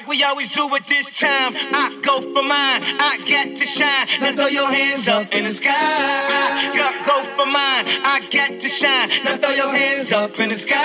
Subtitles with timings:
[0.00, 1.52] like we always do at this time.
[1.54, 4.06] I go for mine, I get to shine.
[4.20, 5.72] Now throw your hands up in the sky.
[5.72, 9.10] I go- go for mine, I get to shine.
[9.24, 10.76] Now throw your hands up in the sky.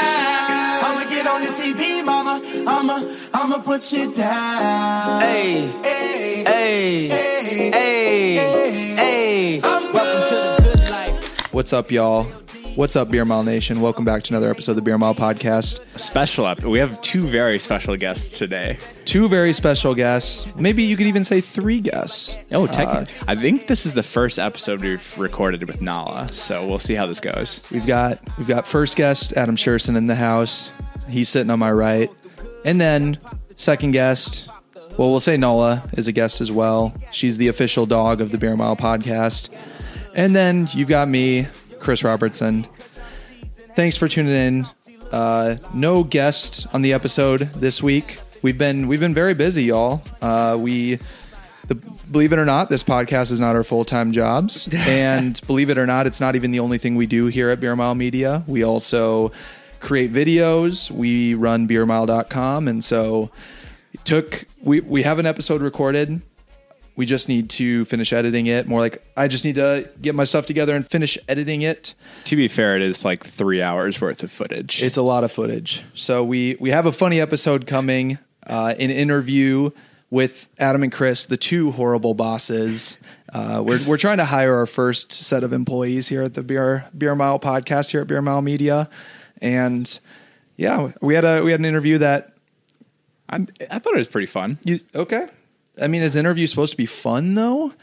[0.86, 2.42] I'ma get on the TV, mama.
[2.68, 2.98] I'ma,
[3.34, 5.22] I'ma push it down.
[5.22, 9.62] Hey, hey, hey, hey, hey, hey.
[9.64, 11.54] I'm Welcome to the good life.
[11.54, 12.28] What's up, y'all?
[12.76, 13.80] What's up, Beer Mile Nation?
[13.80, 15.80] Welcome back to another episode of the Beer Mile Podcast.
[15.98, 16.62] special up.
[16.62, 18.78] We have two very special guests today.
[19.06, 20.54] Two very special guests.
[20.58, 22.38] Maybe you could even say three guests.
[22.52, 26.66] Oh, technically, uh, I think this is the first episode we've recorded with Nala, so
[26.68, 27.66] we'll see how this goes.
[27.72, 30.70] We've got we've got first guest Adam Sherson in the house.
[31.08, 32.12] He's sitting on my right,
[32.66, 33.18] and then
[33.56, 34.50] second guest.
[34.98, 36.94] Well, we'll say Nala is a guest as well.
[37.12, 39.50] She's the official dog of the Beer Mile Podcast,
[40.14, 41.48] and then you've got me,
[41.86, 42.64] Chris Robertson.
[43.76, 44.68] Thanks for tuning in.
[45.12, 48.18] Uh, no guest on the episode this week.
[48.42, 50.02] We've been we've been very busy, y'all.
[50.20, 50.98] Uh, we
[51.68, 54.68] the, believe it or not, this podcast is not our full time jobs.
[54.74, 57.60] and believe it or not, it's not even the only thing we do here at
[57.60, 58.44] Beer Mile Media.
[58.48, 59.32] We also
[59.80, 62.68] create videos, we run beermile.com.
[62.68, 63.30] And so
[64.06, 66.24] took, we, we have an episode recorded.
[66.96, 68.68] We just need to finish editing it.
[68.68, 71.94] More like, I just need to get my stuff together and finish editing it.
[72.26, 74.82] To be fair, it is like three hours worth of footage.
[74.82, 75.84] It's a lot of footage.
[75.94, 79.72] So we we have a funny episode coming, uh, an interview
[80.10, 82.98] with Adam and Chris, the two horrible bosses.
[83.34, 86.86] Uh, we're we're trying to hire our first set of employees here at the Beer
[86.98, 88.90] Beer Mile podcast here at Beer Mile Media,
[89.42, 90.00] and
[90.56, 92.34] yeah, we had a we had an interview that
[93.30, 94.60] I, I thought it was pretty fun.
[94.64, 95.28] you okay.
[95.82, 97.74] I mean, is interview supposed to be fun though?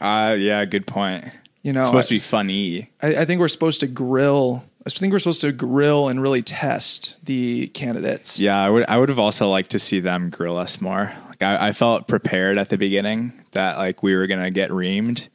[0.00, 1.24] Uh, yeah, good point.
[1.62, 2.90] You know, it's supposed I- to be funny.
[3.02, 4.64] I, I think we're supposed to grill.
[4.86, 8.40] I think we're supposed to grill and really test the candidates.
[8.40, 8.84] Yeah, I would.
[8.88, 11.12] I would have also liked to see them grill us more.
[11.28, 15.28] Like I, I felt prepared at the beginning that like we were gonna get reamed,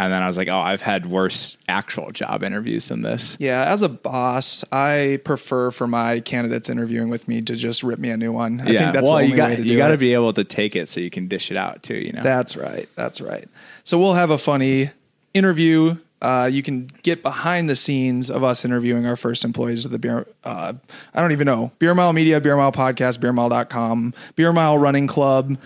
[0.00, 3.36] and then I was like, oh, I've had worse actual job interviews than this.
[3.38, 7.98] Yeah, as a boss, I prefer for my candidates interviewing with me to just rip
[7.98, 8.62] me a new one.
[8.62, 10.14] I yeah, think that's well, the only you got way to you got to be
[10.14, 11.96] able to take it so you can dish it out too.
[11.96, 12.22] You know.
[12.22, 12.88] That's right.
[12.94, 13.46] That's right.
[13.84, 14.90] So we'll have a funny
[15.34, 15.98] interview.
[16.22, 19.98] Uh, you can get behind the scenes of us interviewing our first employees of the
[19.98, 20.26] beer.
[20.44, 20.72] Uh,
[21.12, 21.72] I don't even know.
[21.78, 25.58] Beer Mile Media, Beer Mile Podcast, beermile.com, Beer Mile Running Club,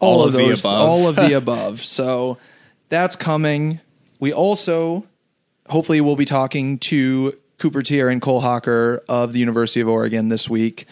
[0.00, 0.88] all, All of, of the those, above.
[0.88, 1.84] all of the above.
[1.84, 2.38] So
[2.88, 3.80] that's coming.
[4.20, 5.06] We also,
[5.68, 10.28] hopefully, we'll be talking to Cooper Teare and Cole Hocker of the University of Oregon
[10.28, 10.86] this week,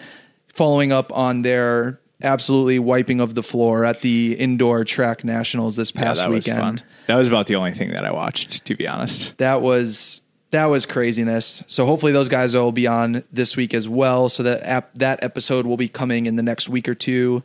[0.52, 5.92] following up on their absolutely wiping of the floor at the indoor track nationals this
[5.94, 6.80] yeah, past that was weekend.
[6.80, 6.88] fun.
[7.06, 9.36] That was about the only thing that I watched, to be honest.
[9.38, 10.20] That was
[10.50, 11.64] that was craziness.
[11.66, 14.28] So hopefully those guys will be on this week as well.
[14.28, 17.42] So that ap- that episode will be coming in the next week or two,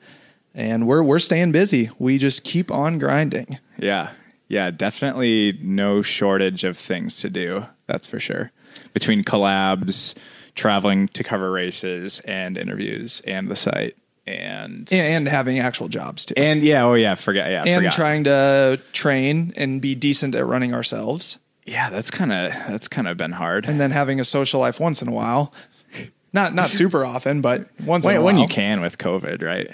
[0.53, 1.89] and we're we're staying busy.
[1.97, 3.59] We just keep on grinding.
[3.79, 4.11] Yeah,
[4.47, 7.65] yeah, definitely no shortage of things to do.
[7.87, 8.51] That's for sure.
[8.93, 10.15] Between collabs,
[10.55, 16.33] traveling to cover races, and interviews, and the site, and and having actual jobs too.
[16.37, 17.93] and yeah, oh yeah, forget yeah, and forgot.
[17.93, 23.07] trying to train and be decent at running ourselves, yeah, that's kind of that's kind
[23.07, 23.65] of been hard.
[23.65, 25.53] and then having a social life once in a while.
[26.33, 29.73] Not not super often, but once in when, a when you can with COVID, right?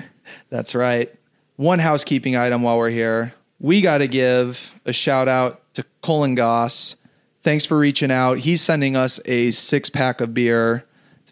[0.50, 1.14] That's right.
[1.56, 3.34] One housekeeping item while we're here.
[3.64, 6.98] We got to give a shout out to Colin Goss.
[7.44, 8.40] Thanks for reaching out.
[8.40, 10.84] He's sending us a six pack of beer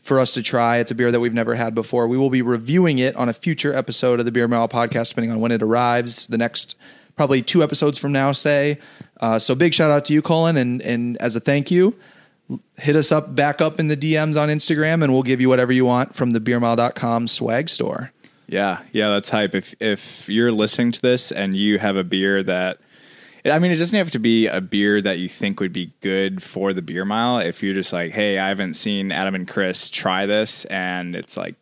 [0.01, 0.77] for us to try.
[0.77, 2.07] It's a beer that we've never had before.
[2.07, 5.29] We will be reviewing it on a future episode of the Beer Mile podcast, depending
[5.29, 6.27] on when it arrives.
[6.27, 6.77] The next
[7.17, 8.79] probably two episodes from now, say.
[9.19, 11.97] Uh, so big shout out to you, Colin, and and as a thank you,
[12.77, 15.73] hit us up back up in the DMs on Instagram, and we'll give you whatever
[15.73, 18.13] you want from the beermile.com swag store.
[18.51, 19.55] Yeah, yeah, that's hype.
[19.55, 22.79] If if you're listening to this and you have a beer that
[23.45, 26.43] I mean, it doesn't have to be a beer that you think would be good
[26.43, 27.39] for the beer mile.
[27.39, 31.37] If you're just like, hey, I haven't seen Adam and Chris try this and it's
[31.37, 31.55] like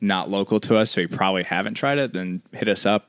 [0.00, 3.08] not local to us, so we probably haven't tried it, then hit us up.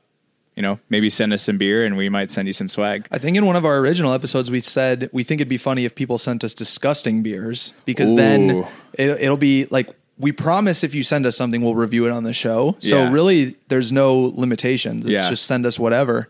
[0.56, 3.06] You know, maybe send us some beer and we might send you some swag.
[3.12, 5.84] I think in one of our original episodes we said we think it'd be funny
[5.84, 8.66] if people sent us disgusting beers because then Ooh.
[8.94, 12.24] it, it'll be like we promise if you send us something we'll review it on
[12.24, 12.76] the show.
[12.80, 13.12] So Yeah.
[13.12, 15.06] really, there's no limitations.
[15.06, 15.28] It's Yeah.
[15.30, 16.28] just send us whatever.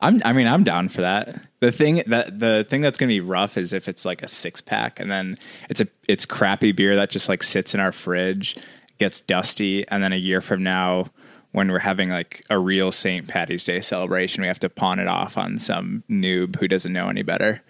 [0.00, 1.34] I'm I mean, I'm down for that.
[1.60, 4.60] The thing that the thing that's gonna be rough is if it's like a six
[4.60, 5.38] pack and then
[5.70, 8.56] it's a it's crappy beer that just like sits in our fridge,
[8.98, 11.06] gets dusty, and then a year from now
[11.52, 13.28] when we're having like a real St.
[13.28, 17.08] Patty's Day celebration, we have to pawn it off on some noob who doesn't know
[17.08, 17.62] any better.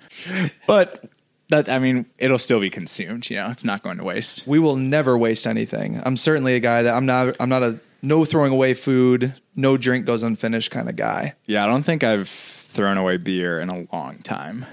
[0.66, 1.04] But
[1.50, 4.46] that I mean, it'll still be consumed, you know, it's not going to waste.
[4.46, 6.00] We will never waste anything.
[6.04, 7.36] I'm certainly a guy that I'm not.
[7.40, 11.34] I'm not a no throwing away food, no drink goes unfinished kind of guy.
[11.46, 14.66] Yeah, I don't think I've thrown away beer in a long time.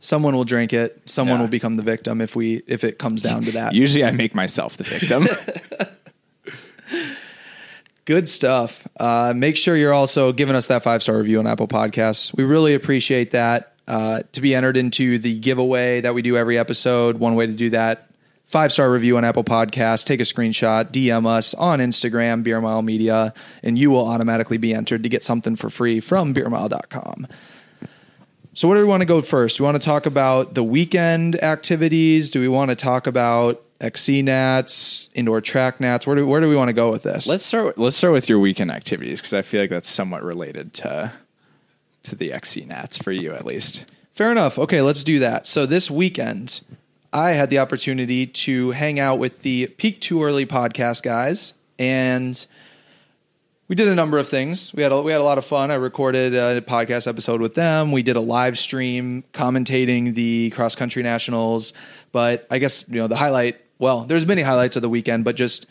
[0.00, 1.00] Someone will drink it.
[1.06, 1.42] Someone Yeah.
[1.42, 3.74] will become the victim if we if it comes down to that.
[3.74, 5.26] Usually I make myself the victim.
[8.04, 8.86] Good stuff.
[9.00, 12.36] Uh, make sure you're also giving us that five star review on Apple Podcasts.
[12.36, 13.73] We really appreciate that.
[13.86, 17.52] Uh, to be entered into the giveaway that we do every episode, one way to
[17.52, 18.08] do that
[18.46, 20.04] five star review on Apple Podcasts.
[20.04, 24.72] Take a screenshot, DM us on Instagram, Beer Mile Media, and you will automatically be
[24.72, 27.26] entered to get something for free from beermile.com.
[28.52, 29.58] So, where do we want to go first?
[29.58, 32.30] We want to talk about the weekend activities.
[32.30, 36.06] Do we want to talk about XC Nats, indoor track Nats?
[36.06, 37.26] Where do, where do we want to go with this?
[37.26, 37.76] let's start.
[37.76, 41.12] Let's start with your weekend activities because I feel like that's somewhat related to
[42.04, 43.84] to the XC Nats for you at least.
[44.14, 44.58] Fair enough.
[44.58, 45.46] Okay, let's do that.
[45.46, 46.60] So this weekend,
[47.12, 52.46] I had the opportunity to hang out with the Peak Too Early podcast guys, and
[53.66, 54.74] we did a number of things.
[54.74, 55.70] We had a, we had a lot of fun.
[55.70, 57.92] I recorded a podcast episode with them.
[57.92, 61.72] We did a live stream commentating the cross country nationals.
[62.12, 63.60] But I guess you know the highlight.
[63.78, 65.66] Well, there's many highlights of the weekend, but just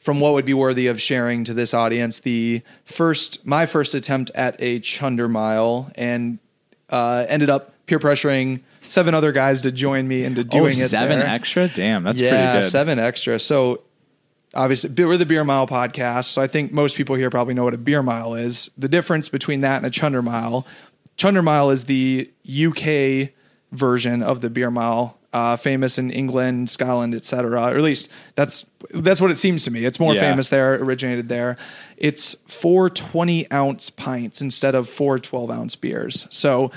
[0.00, 4.30] from what would be worthy of sharing to this audience, the first my first attempt
[4.34, 6.38] at a chunder mile, and
[6.88, 10.72] uh, ended up peer pressuring seven other guys to join me into doing oh, it.
[10.74, 11.28] seven there.
[11.28, 11.68] extra.
[11.68, 12.70] Damn, that's yeah, pretty good.
[12.70, 13.38] seven extra.
[13.38, 13.82] So
[14.54, 17.74] obviously we're the beer mile podcast so i think most people here probably know what
[17.74, 20.66] a beer mile is the difference between that and a chunder mile
[21.16, 22.28] chunder mile is the
[22.66, 23.30] uk
[23.70, 28.66] version of the beer mile uh, famous in england scotland etc or at least that's
[28.90, 30.20] that's what it seems to me it's more Yeah.
[30.20, 31.56] famous there originated there
[31.96, 36.70] it's four 20 ounce pints instead of four 12 ounce beers so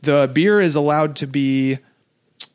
[0.00, 1.78] the beer is allowed to be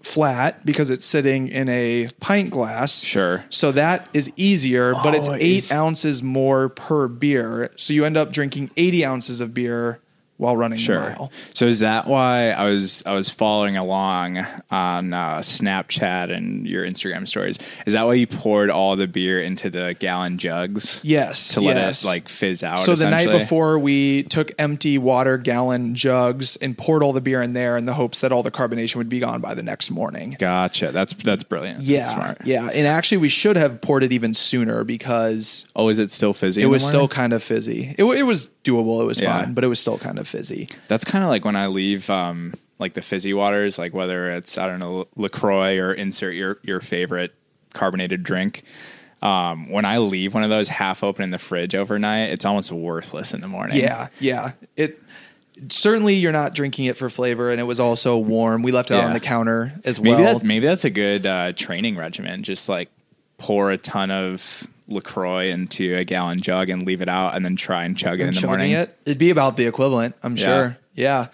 [0.01, 3.03] flat because it's sitting in a pint glass.
[3.03, 3.43] Sure.
[3.49, 7.71] So that is easier, but it's eight is- ounces more per beer.
[7.75, 9.99] So you end up drinking 80 ounces of beer
[10.43, 10.99] while running the Sure.
[10.99, 11.31] mile.
[11.53, 16.83] So is that why I was I was following along on uh, Snapchat and your
[16.85, 17.57] Instagram stories?
[17.85, 20.99] Is that why you poured all the beer into the gallon jugs?
[21.03, 21.53] Yes.
[21.55, 22.03] To let yes.
[22.03, 22.79] it like fizz out.
[22.79, 27.41] So the night before, we took empty water gallon jugs and poured all the beer
[27.41, 29.89] in there in the hopes that all the carbonation would be gone by the next
[29.91, 30.35] morning.
[30.39, 30.91] Gotcha.
[30.91, 31.81] That's that's brilliant.
[31.81, 32.37] Yeah, That's smart.
[32.45, 36.33] yeah, and actually, we should have poured it even sooner because Oh, is it still
[36.33, 36.61] fizzy?
[36.61, 37.95] it was still kind of fizzy.
[37.97, 39.01] It, it was doable.
[39.01, 39.39] It was Yeah.
[39.43, 40.67] fine, but it was still kind of fizzy.
[40.87, 44.57] That's kind of like when I leave, um, like the fizzy waters, like whether it's
[44.57, 47.33] I don't know LaCroix or insert your your favorite
[47.73, 48.63] carbonated drink.
[49.21, 52.71] Um, when I leave one of those half open in the fridge overnight, it's almost
[52.73, 53.77] worthless in the morning.
[53.77, 54.51] Yeah, yeah.
[54.75, 55.01] It
[55.69, 58.63] certainly you're not drinking it for flavor, and it was also warm.
[58.63, 59.05] We left it Yeah.
[59.05, 60.23] on the counter as maybe well.
[60.33, 62.43] that's maybe that's a good uh, training regimen.
[62.43, 62.89] Just like
[63.37, 67.55] pour a ton of LaCroix into a gallon jug and leave it out, and then
[67.55, 68.71] try and chug it in the morning.
[68.71, 68.97] it.
[69.05, 70.45] It'd be about the equivalent, I'm Yeah.
[70.45, 70.77] sure.
[70.95, 71.27] Yeah.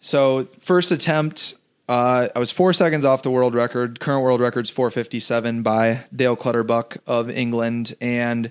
[0.00, 1.54] So first attempt,
[1.88, 4.00] uh, I was four seconds off the world record.
[4.00, 8.50] Current world record's 457 by Dale Clutterbuck of England, and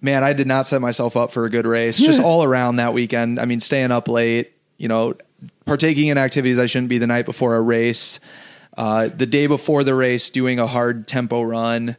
[0.00, 1.98] man, I did not set myself up for a good race.
[1.98, 3.40] Just all around that weekend.
[3.40, 5.14] I mean, staying up late, you know,
[5.64, 8.20] partaking in activities I shouldn't be the night before a race.
[8.76, 11.96] Uh, the day before the race, doing a hard tempo run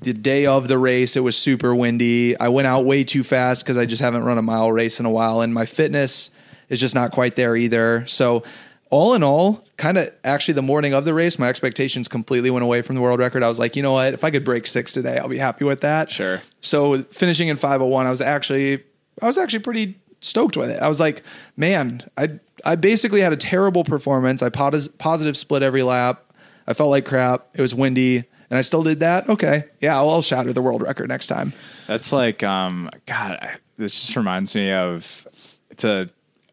[0.00, 2.38] the day of the race, it was super windy.
[2.38, 5.06] I went out way too fast because I just haven't run a mile race in
[5.06, 6.30] a while, and my fitness
[6.68, 8.04] is just not quite there either.
[8.06, 8.42] So,
[8.90, 12.62] all in all, kind of actually the morning of the race, my expectations completely went
[12.62, 13.42] away from the world record.
[13.42, 14.14] I was like, you know what?
[14.14, 16.10] If I could break six today, I'll be happy with that.
[16.10, 16.42] Sure.
[16.60, 18.84] So finishing in 501, I was actually
[19.20, 20.80] I was actually pretty stoked with it.
[20.80, 21.22] I was like,
[21.56, 24.42] man, I I basically had a terrible performance.
[24.42, 26.32] I pos- positive split every lap.
[26.66, 27.48] I felt like crap.
[27.54, 28.24] It was windy,
[28.54, 29.28] and I still did that.
[29.28, 31.52] Okay, yeah, I'll, I'll shatter the world record next time.
[31.88, 35.26] That's like, um, God, I- this just reminds me of
[35.70, 36.08] it's a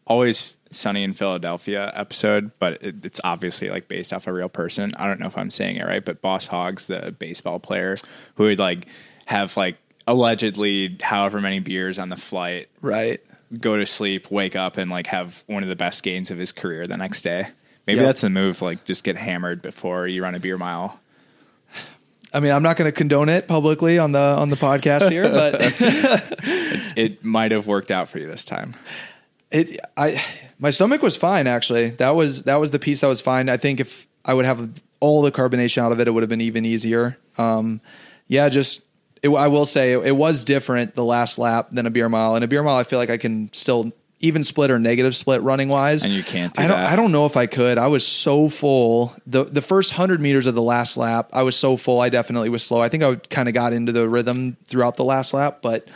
[0.08, 4.92] always sunny in Philadelphia episode, but it, it's obviously like based off a real person.
[4.96, 7.96] I don't know if I'm saying it right, but Boss Hogs, the baseball player,
[8.36, 8.88] who would like
[9.28, 9.78] have like
[10.08, 13.22] allegedly however many beers on the flight, Right.
[13.60, 16.52] go to sleep, wake up, and like have one of the best games of his
[16.52, 17.48] career the next day.
[17.86, 18.06] Maybe Yep.
[18.08, 18.62] that's the move.
[18.62, 21.00] Like, just get hammered before you run a beer mile.
[22.34, 25.30] I mean, I'm not going to condone it publicly on the on the podcast here,
[25.30, 25.56] but
[26.98, 28.74] It might have worked out for you this time.
[29.52, 30.24] it I
[30.60, 31.90] my stomach was fine actually.
[31.92, 33.50] That was that was the piece that was fine.
[33.50, 36.30] I think if I would have all the carbonation out of it, it would have
[36.30, 37.18] been even easier.
[37.38, 37.82] Um,
[38.28, 38.84] yeah, just
[39.22, 42.36] it, I will say it, it was different the last lap than a beer mile.
[42.36, 45.42] And a beer mile, I feel like I can still even split or negative split
[45.42, 46.06] running wise.
[46.06, 46.78] And you can't do I don't.
[46.78, 46.92] that?
[46.92, 47.78] I don't know if I could.
[47.78, 49.16] I was so full.
[49.26, 52.00] the The first hundred meters of the last lap, I was so full.
[52.00, 52.82] I definitely was slow.
[52.82, 55.88] I think I kind of got into the rhythm throughout the last lap, but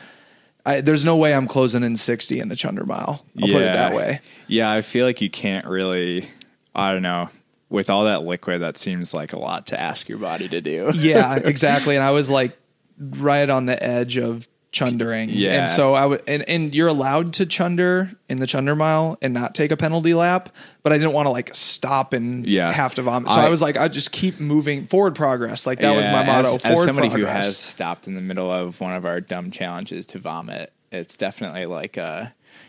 [0.65, 3.23] I, there's no way I'm closing in sixty in the Chunder mile.
[3.41, 4.21] I'll put it that way.
[4.47, 6.27] Yeah, I feel like you can't really.
[6.73, 7.29] I don't know.
[7.69, 10.91] With all that liquid, that seems like a lot to ask your body to do.
[10.95, 11.95] yeah, exactly.
[11.95, 12.57] And I was like
[12.97, 15.29] right on the edge of chundering.
[15.29, 15.61] Yeah.
[15.61, 19.33] And so I would, and, and you're allowed to chunder in the chunder mile and
[19.33, 20.49] not take a penalty lap,
[20.83, 22.73] but I didn't want to like stop and Yeah.
[22.73, 23.29] have to vomit.
[23.29, 25.65] So I, I- was like, I just keep moving forward progress.
[25.65, 26.39] Like that was my motto.
[26.55, 30.05] As, as somebody who has stopped in the middle of one of our dumb challenges
[30.07, 32.25] to vomit, it's definitely like uh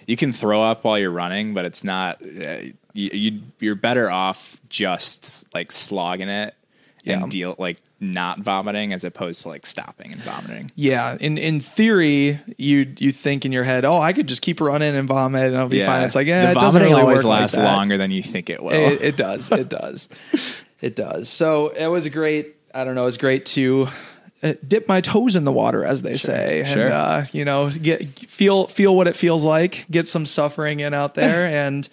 [0.06, 2.22] you can throw up while you're running, but it's not.
[2.22, 2.58] Uh,
[2.92, 6.54] you, you you're better off just like slogging it
[7.02, 7.22] Yeah.
[7.22, 10.71] and deal like not vomiting as opposed to like stopping and vomiting.
[10.75, 14.61] Yeah, in in theory, you you think in your head, oh, I could just keep
[14.61, 16.03] running and vomit and I'll be fine.
[16.03, 18.62] It's like, yeah, it doesn't vomiting really always lasts like longer than you think it
[18.62, 18.73] will.
[18.73, 19.50] It, it does.
[19.50, 20.09] It does.
[20.81, 21.29] it does.
[21.29, 22.57] So it was a great.
[22.75, 23.03] I don't know.
[23.03, 23.88] It was great to
[24.43, 26.93] uh, dip my toes in the water, as they say, and sure.
[26.93, 31.15] uh, you know, get feel feel what it feels like, get some suffering in out
[31.15, 31.88] there, and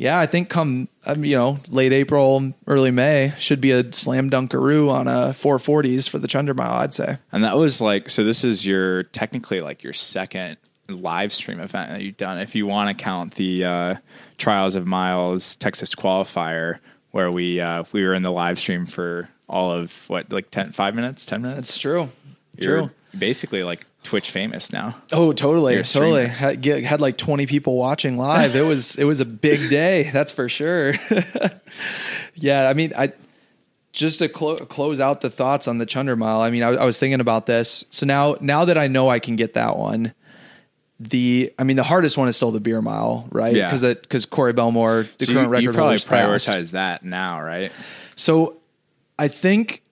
[0.00, 4.30] yeah, I think come um, you know late April, early May should be a slam
[4.30, 6.72] dunkaroo on a 440s for the Chunder Mile.
[6.72, 7.18] I'd say.
[7.30, 10.56] And that was like, so this is your technically like your second
[10.88, 12.38] live stream event that you've done.
[12.38, 13.94] If you want to count the uh,
[14.38, 16.78] Trials of Miles Texas qualifier,
[17.10, 20.72] where we uh, we were in the live stream for all of what like 10,
[20.72, 21.68] five minutes, ten minutes.
[21.68, 22.08] It's true.
[22.56, 22.90] You're True.
[23.18, 24.96] basically like Twitch famous now.
[25.12, 26.26] Oh, totally, totally.
[26.26, 28.56] Had, get, had like twenty people watching live.
[28.56, 30.94] It was it was a big day, that's for sure.
[32.34, 33.12] yeah, I mean, I
[33.92, 36.40] just to clo- close out the thoughts on the Chunder Mile.
[36.40, 37.84] I mean, I, I was thinking about this.
[37.90, 40.14] So now now that I know I can get that one,
[40.98, 43.54] the I mean, the hardest one is still the Beer Mile, right?
[43.54, 43.66] Yeah.
[43.66, 46.48] Because because Corey Bellemore, the So current you, record you probably holder's passed.
[46.48, 47.72] prioritize that now, right?
[48.16, 48.56] So
[49.18, 49.82] I think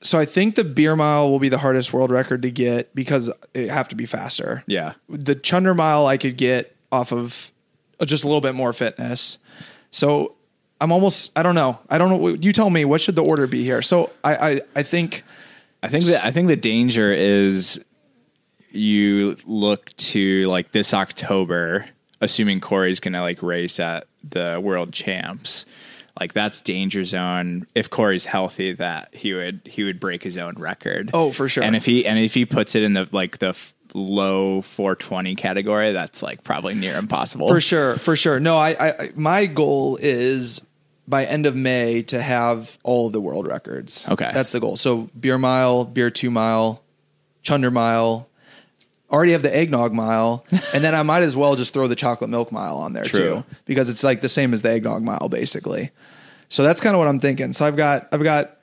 [0.00, 3.30] so I think the beer mile will be the hardest world record to get because
[3.54, 4.62] it have to be faster.
[4.66, 4.94] Yeah.
[5.08, 7.52] The Chunder mile I could get off of
[8.04, 9.38] just a little bit more fitness.
[9.90, 10.36] So
[10.80, 11.78] I'm almost I don't know.
[11.90, 13.82] I don't know you tell me what should the order be here.
[13.82, 15.24] So I I, I think
[15.82, 17.84] I think that I think the danger is
[18.70, 21.86] you look to like this October,
[22.20, 25.66] assuming Corey's gonna like race at the world champs.
[26.18, 27.66] Like that's danger zone.
[27.74, 31.10] If Corey's healthy, that he would he would break his own record.
[31.14, 31.62] Oh, for sure.
[31.62, 35.36] And if he and if he puts it in the like the f- low 420
[35.36, 37.48] category, that's like probably near impossible.
[37.48, 38.40] For sure, for sure.
[38.40, 40.60] No, I, I, I my goal is
[41.06, 44.04] by end of May to have all the world records.
[44.08, 44.30] Okay.
[44.32, 44.76] that's the goal.
[44.76, 46.82] So beer mile, beer two mile,
[47.42, 48.28] chunder mile.
[49.10, 52.28] Already have the eggnog mile, and then I might as well just throw the chocolate
[52.28, 53.36] milk mile on there True.
[53.36, 55.90] too, because it's like the same as the eggnog mile basically.
[56.50, 57.52] So that's kind of what I'm thinking.
[57.54, 58.58] So I've got I've got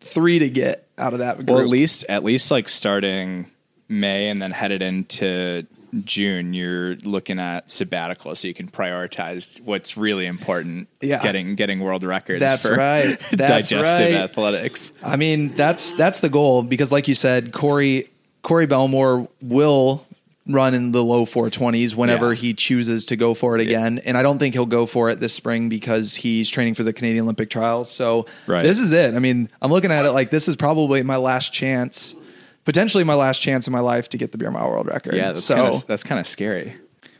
[0.00, 1.50] three to get out of that group.
[1.50, 3.50] Well, at least at least like starting
[3.88, 5.66] May and then headed into
[6.04, 10.88] June, you're looking at sabbatical, so you can prioritize what's really important.
[11.02, 11.22] Yeah.
[11.22, 12.40] getting getting world records.
[12.40, 13.18] That's for right.
[13.30, 14.22] That's digestive right.
[14.22, 14.92] athletics.
[15.02, 18.08] I mean, that's that's the goal because, like you said, Corey
[18.42, 20.04] Corey Bellemore will
[20.48, 22.40] run in the low 420s whenever Yeah.
[22.40, 25.20] he chooses to go for it again, and I don't think he'll go for it
[25.20, 27.90] this spring because he's training for the Canadian Olympic trials.
[27.90, 28.64] So Right.
[28.64, 29.14] this is it.
[29.14, 32.16] I mean, I'm looking at it like this is probably my last chance,
[32.64, 35.14] potentially my last chance in my life to get the beer mile world record.
[35.14, 36.74] Yeah, that's so kind of that's kind of scary.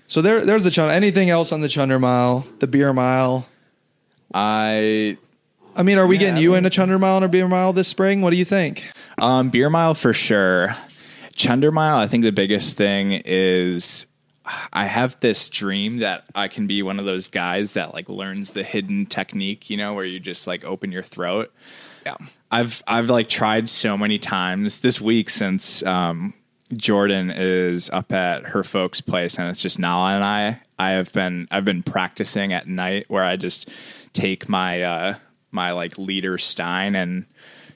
[0.08, 0.92] so there there's the Chunder.
[0.92, 3.46] Anything else on the Chunder mile, the beer mile?
[4.34, 5.16] I
[5.76, 7.46] I mean, are we getting I you mean- in a Chunder mile and a beer
[7.48, 8.20] mile this spring?
[8.20, 8.90] What do you think?
[9.18, 10.74] Um, beer mile for sure.
[11.42, 14.06] Chunder mile, I think the biggest thing is
[14.72, 18.52] I have this dream that I can be one of those guys that like learns
[18.52, 21.52] the hidden technique, you know, where you just like open your throat.
[22.06, 22.16] Yeah.
[22.52, 26.32] I've I've like tried so many times this week since um,
[26.74, 30.60] Jordan is up at her folks' place and it's just Nala and I.
[30.78, 33.68] I have been I've been practicing at night where I just
[34.12, 35.14] take my uh,
[35.50, 37.26] my like leader Stein and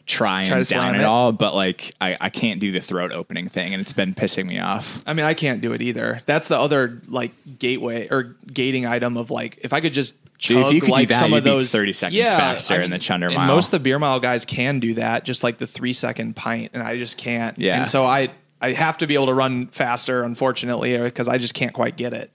[0.07, 1.05] try and Try to down it it.
[1.05, 4.47] all, but like I, I can't do the throat opening thing and it's been pissing
[4.47, 5.03] me off.
[5.07, 6.21] I mean, I can't do it either.
[6.27, 10.67] That's the other like gateway or gating item of like if I could just Dude,
[10.67, 13.31] if you could do that, some you'd of those 30 seconds faster in the Chunder
[13.31, 13.47] mile.
[13.47, 16.73] Most of the beer mile guys can do that, just like the three second pint,
[16.75, 17.59] and I just can't.
[17.59, 17.79] Yeah.
[17.79, 21.55] and so I I have to be able to run faster, unfortunately, because I just
[21.55, 22.31] can't quite get it.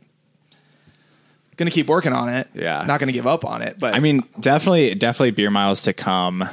[1.57, 2.47] Gonna keep working on it.
[2.55, 2.83] Yeah.
[2.87, 3.77] not gonna give up on it.
[3.79, 6.49] But I mean, definitely, definitely beer miles to come.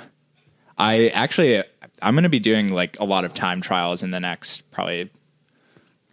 [0.78, 1.62] I actually,
[2.00, 5.10] I'm going to be doing like a lot of time trials in the next probably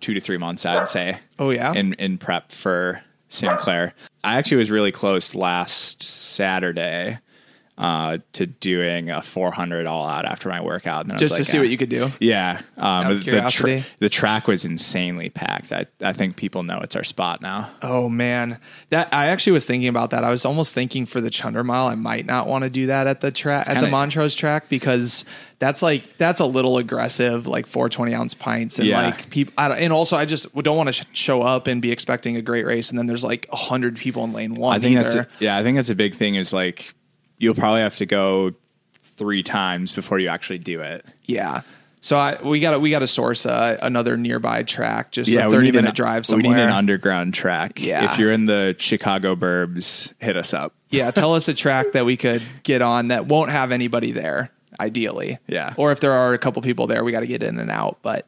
[0.02, 1.18] two to three months, I'd say.
[1.40, 1.74] Oh, yeah?
[1.74, 3.94] in in prep for Sinclair.
[4.24, 7.20] I actually was really close last Saturday
[7.78, 11.02] uh, to doing a 400 all out after my workout.
[11.02, 12.10] And then I was Just to like, see "Ah." what you could do.
[12.22, 15.74] Yeah, um, the, tra- the track was insanely packed.
[15.74, 17.70] I, I think people know it's our spot now.
[17.82, 20.24] Oh man, that I actually was thinking about that.
[20.24, 23.08] I was almost thinking for the Chunder Mile, I might not want to do that
[23.08, 25.26] at the track at the Montrose track because
[25.60, 29.02] that's like that's a little aggressive, like 420 ounce pints, and Yeah.
[29.08, 29.54] like people.
[29.58, 32.66] And also, I just don't want to sh- show up and be expecting a great
[32.66, 34.76] race, and then there's like a hundred people in lane one.
[34.76, 35.02] I think either.
[35.04, 35.58] that's a, yeah.
[35.58, 36.36] I think that's a big thing.
[36.36, 36.94] Is like
[37.38, 38.54] you'll probably have to go
[39.02, 41.06] three times before you actually do it.
[41.26, 41.62] yeah.
[42.02, 45.48] So I, we got we got to source uh, another nearby track, just Yeah, a
[45.48, 47.82] we 30 need minute an, drive We need an underground track.
[47.82, 48.12] Yeah.
[48.12, 50.76] If you're in the Chicago burbs, hit us up.
[50.92, 54.52] Yeah, tell us a track that we could get on that won't have anybody there,
[54.80, 55.40] ideally.
[55.48, 55.74] Yeah.
[55.78, 57.98] Or if there are a couple people there, we got to get in and out.
[58.04, 58.28] But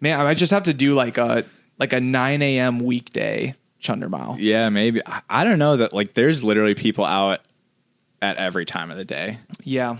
[0.00, 1.44] man, I might just have to do like a
[1.80, 2.78] like a nine a.m.
[2.78, 4.36] weekday Chunder Mile.
[4.38, 5.00] Yeah, maybe.
[5.04, 7.40] I, I don't know that like there's literally people out
[8.22, 9.40] at every time of the day.
[9.62, 9.98] Yeah.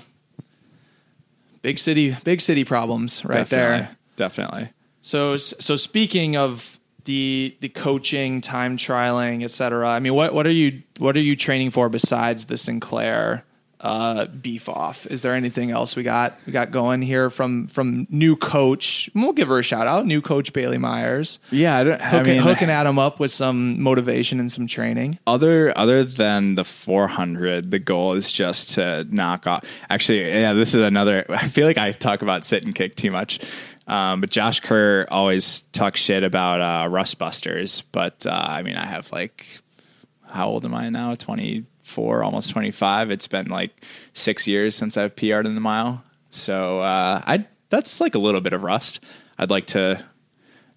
[1.61, 3.79] Big city, big city problems right there.
[3.79, 3.97] Definitely.
[4.17, 4.73] Definitely.
[5.03, 9.89] So so speaking of the the coaching, time trialing, etc.
[9.89, 13.45] I mean, what what are you what are you training for besides the Sinclair
[13.83, 15.07] uh, beef off?
[15.07, 19.11] Is there anything else we got we got going here from from new coach?
[19.15, 21.39] We'll give her a shout out, new coach Bailey Myers.
[21.51, 25.19] Yeah, I, don't, I Hooking, mean, hooking Adam up with some motivation and some training.
[25.27, 30.75] other other than the 400 the goal is just to knock off actually yeah this
[30.75, 33.41] is another i feel like i talk about sit and kick too much
[33.87, 38.77] um, but josh kerr always talks shit about uh, rust busters but uh, i mean
[38.77, 39.47] i have like
[40.29, 41.15] how old am i now
[41.85, 46.05] 24 almost 25 it's been like six years since i've pr'd in the mile.
[46.31, 49.01] So uh, i that's like a little bit of rust.
[49.39, 50.05] I'd like to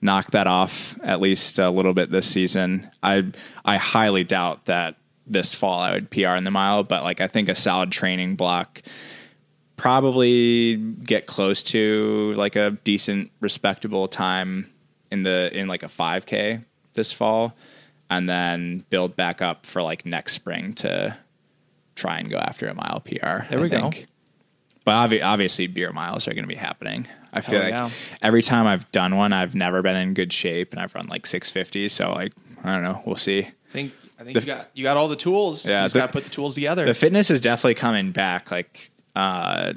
[0.01, 2.89] knock that off at least a little bit this season.
[3.03, 3.31] I
[3.65, 4.95] I highly doubt that
[5.27, 8.35] this fall I would PR in the mile, but like I think a solid training
[8.35, 8.81] block
[9.75, 14.71] probably get close to like a decent respectable time
[15.11, 17.53] in the in like a 5k this fall
[18.09, 21.17] and then build back up for like next spring to
[21.95, 23.47] try and go after a mile PR.
[23.49, 23.91] There we go.
[24.83, 27.07] But obvi- obviously, beer miles are going to be happening.
[27.33, 28.17] I feel Hell like yeah.
[28.21, 31.25] every time I've done one, I've never been in good shape, and I've run like
[31.25, 31.89] 650.
[31.89, 33.01] So like, I don't know.
[33.05, 33.39] We'll see.
[33.39, 35.67] I think I think you got you got all the tools.
[35.67, 36.85] Yeah, you just got to put the tools together.
[36.85, 38.51] The fitness is definitely coming back.
[38.51, 39.73] Like, uh,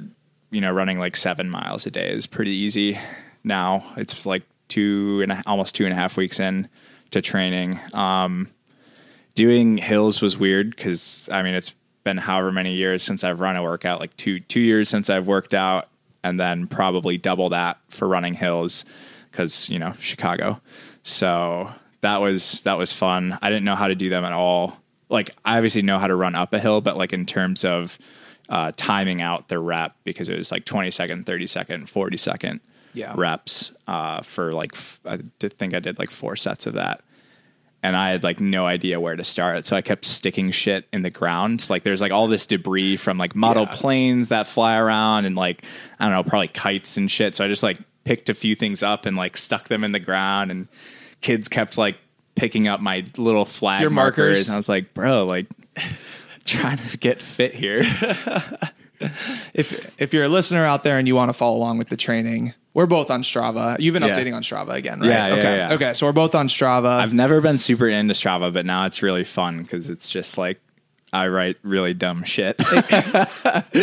[0.51, 2.99] you know, running like seven miles a day is pretty easy
[3.43, 3.83] now.
[3.97, 6.69] It's like two and a, almost two and a half weeks in
[7.11, 7.79] to training.
[7.93, 8.47] Um,
[9.35, 13.55] doing hills was weird because I mean it's been however many years since I've run
[13.55, 15.89] a workout, like two two years since I've worked out,
[16.23, 18.85] and then probably double that for running hills
[19.31, 20.61] because you know Chicago.
[21.03, 23.37] So that was that was fun.
[23.41, 24.77] I didn't know how to do them at all.
[25.09, 27.97] Like I obviously know how to run up a hill, but like in terms of
[28.47, 32.61] uh, timing out the rep because it was like 20 second, 30 second, 40 second
[32.93, 33.13] Yeah.
[33.15, 37.01] reps uh, for like f- I did think I did like four sets of that
[37.81, 39.65] and I had like no idea where to start.
[39.65, 41.69] So I kept sticking shit in the ground.
[41.69, 43.73] Like there's like all this debris from like model Yeah.
[43.73, 45.63] planes that fly around and like
[45.99, 47.35] I don't know, probably kites and shit.
[47.35, 49.99] So I just like picked a few things up and like stuck them in the
[49.99, 50.67] ground and
[51.21, 51.97] kids kept like
[52.35, 53.93] picking up my little flag markers.
[53.95, 54.47] markers.
[54.49, 55.47] and I was like, bro, like
[56.45, 57.83] trying to get fit here.
[59.53, 61.97] if if you're a listener out there and you want to follow along with the
[61.97, 63.79] training, we're both on Strava.
[63.79, 64.17] You've been Yeah.
[64.17, 65.09] updating on Strava again, right?
[65.09, 65.57] Yeah, yeah, okay.
[65.57, 65.73] yeah.
[65.73, 66.99] Okay, so we're both on Strava.
[66.99, 70.59] I've never been super into Strava, but now it's really fun because it's just like
[71.11, 72.55] I write really dumb shit.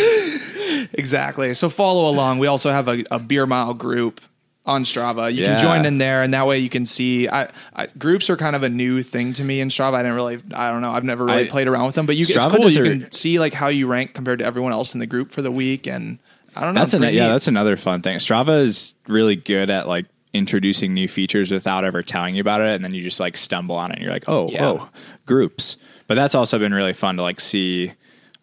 [0.93, 1.53] exactly.
[1.53, 2.39] So follow along.
[2.39, 4.21] We also have a, a beer mile group
[4.67, 5.33] on Strava.
[5.33, 5.47] You Yeah.
[5.55, 7.27] can join in there, and that way you can see.
[7.27, 9.95] I, I groups are kind of a new thing to me in Strava.
[9.95, 10.37] I didn't really.
[10.53, 10.91] I don't know.
[10.91, 12.61] I've never really I- played around with them, but you it's Strava cool.
[12.63, 15.31] does You can see like how you rank compared to everyone else in the group
[15.31, 16.19] for the week, and
[16.55, 16.81] I don't know.
[16.81, 18.17] That's an, yeah, that's another fun thing.
[18.17, 22.75] Strava is really good at like introducing new features without ever telling you about it,
[22.75, 24.71] and then you just like stumble on it, and you're like, oh, Yeah.
[24.73, 24.89] whoa,
[25.25, 25.77] groups.
[26.07, 27.93] But that's also been really fun to like see.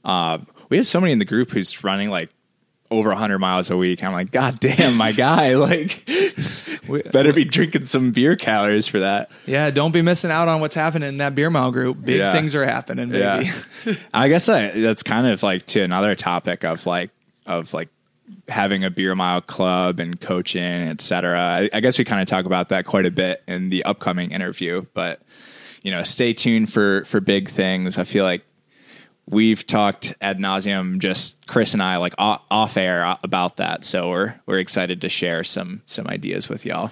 [0.05, 0.39] Uh,
[0.71, 2.31] we had somebody in the group who's running like
[2.91, 4.03] over 100 miles a week.
[4.05, 6.05] I'm like, God damn, my guy, like,
[7.13, 9.31] better be drinking some beer calories for that.
[9.47, 9.71] yeah.
[9.71, 12.05] Don't be missing out on what's happening in that beer mile group.
[12.05, 12.33] Big Yeah.
[12.33, 13.51] things are happening, baby.
[13.87, 13.95] Yeah.
[14.15, 17.11] I guess I, that's kind of like to another topic of like
[17.47, 17.89] of like
[18.49, 21.39] having a beer mile club and coaching, etc.
[21.41, 24.31] I, I guess we kind of talk about that quite a bit in the upcoming
[24.31, 25.21] interview, but
[25.83, 27.99] you know, stay tuned for for big things.
[27.99, 28.45] I feel like
[29.27, 33.85] we've talked ad nauseum, just Chris and I, like off, air about that.
[33.85, 36.91] So we're we're excited to share some some ideas with y'all.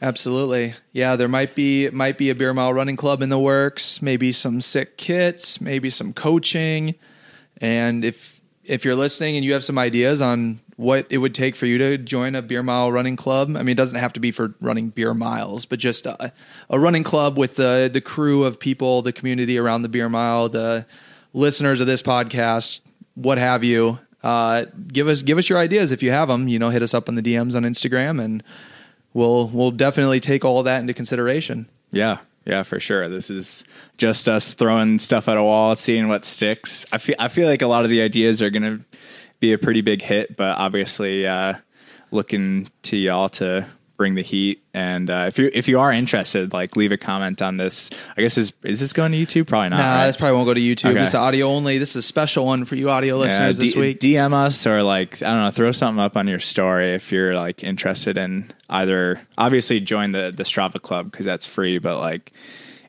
[0.00, 0.74] Absolutely.
[0.92, 4.32] Yeah, there might be might be a beer mile running club in the works, maybe
[4.32, 6.96] some sick kits, maybe some coaching.
[7.60, 11.54] And if if you're listening and you have some ideas on what it would take
[11.54, 14.20] for you to join a beer mile running club, I mean, it doesn't have to
[14.20, 16.32] be for running beer miles, but just a,
[16.68, 20.48] a running club with the the crew of people, the community around the beer mile,
[20.48, 20.84] the
[21.32, 22.80] listeners of this podcast,
[23.14, 23.98] what have you.
[24.22, 26.48] Uh, give us give us your ideas if you have them.
[26.48, 28.42] You know, hit us up on the DMs on Instagram and
[29.14, 31.68] we'll we'll definitely take all that into consideration.
[31.90, 33.08] Yeah, yeah, for sure.
[33.08, 33.64] This is
[33.98, 36.86] just us throwing stuff at a wall, seeing what sticks.
[36.92, 38.84] I feel I feel like a lot of the ideas are going to
[39.40, 41.54] be a pretty big hit, but obviously, uh,
[42.10, 43.66] looking to y'all to
[44.02, 44.60] bring the heat.
[44.74, 47.88] And uh, if you if you are interested, like leave a comment on this.
[48.16, 49.46] I guess is is this going to YouTube?
[49.46, 49.76] Probably not.
[49.76, 50.06] Nah, right?
[50.08, 50.90] this probably won't go to YouTube.
[50.90, 50.98] Okay.
[50.98, 51.78] This is audio only.
[51.78, 54.00] This is a special one for you audio listeners D- this week.
[54.00, 57.36] DM us or like I don't know, throw something up on your story if you're
[57.36, 59.20] like interested in either.
[59.38, 61.78] Obviously, join the the Strava Club because that's free.
[61.78, 62.32] But like,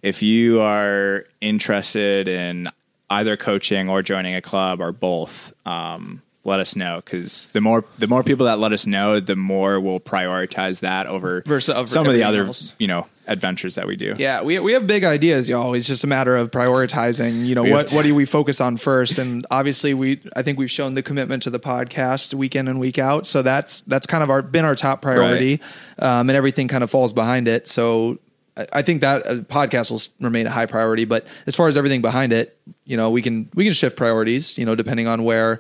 [0.02, 2.70] if you are interested in
[3.12, 7.86] either coaching or joining a club or both, um, let us know because the more
[7.98, 11.88] the more people that let us know, the more we'll prioritize that over, Versus- over
[11.88, 12.74] some of the other else.
[12.80, 14.16] you know adventures that we do.
[14.18, 15.74] Yeah, we we have big ideas, y'all.
[15.74, 17.46] It's just a matter of prioritizing.
[17.46, 19.18] You know, We what what do we focus on first?
[19.18, 22.80] And obviously, we I think we've shown the commitment to the podcast week in and
[22.80, 23.26] week out.
[23.26, 25.62] So that's that's kind of our been our top priority,
[26.00, 27.68] um, and everything kind of falls behind it.
[27.68, 28.20] So.
[28.56, 31.76] I- I think that uh, podcast will remain a high priority, but as far as
[31.76, 35.24] everything behind it, you know, we can we can shift priorities, you know, depending on
[35.24, 35.60] where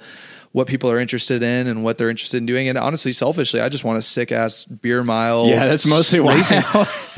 [0.54, 2.70] what people are interested in and what they're interested in doing.
[2.70, 5.48] And honestly, selfishly, I just want a sick ass beer mile.
[5.48, 6.36] Yeah, that's mostly why.
[6.36, 6.62] racing.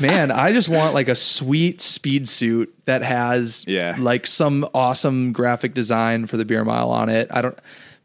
[0.00, 3.94] Man, I just want like a sweet speed suit that has Yeah.
[3.98, 7.28] like some awesome graphic design for the beer mile on it.
[7.30, 7.58] I don't.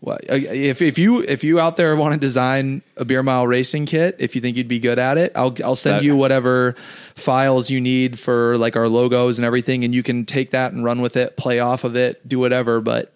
[0.04, 3.46] Well, uh, if if you if you out there want to design a beer mile
[3.46, 6.16] racing kit, if you think you'd be good at it, I'll I'll send That- you
[6.18, 6.74] whatever
[7.16, 10.84] files you need for like our logos and everything, and you can take that and
[10.84, 12.82] run with it, play off of it, do whatever.
[12.82, 13.14] But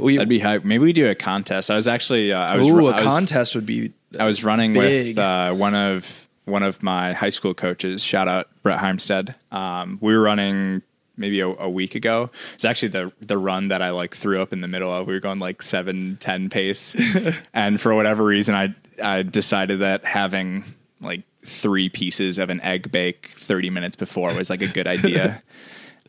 [0.00, 0.64] we That'd be hype.
[0.64, 1.70] Maybe we do a contest.
[1.70, 4.42] I was actually uh, I was ooh, a I was- contest would be I was
[4.44, 5.16] running Big.
[5.16, 8.02] with uh, one of one of my high school coaches.
[8.02, 9.34] Shout out Brett Heimstead.
[9.52, 10.82] Um, we were running
[11.16, 12.30] maybe a, a week ago.
[12.54, 15.06] It's actually the the run that I like threw up in the middle of.
[15.06, 16.96] We were going like seven ten pace,
[17.54, 20.64] and for whatever reason, I I decided that having
[21.00, 25.42] like three pieces of an egg bake thirty minutes before was like a good idea.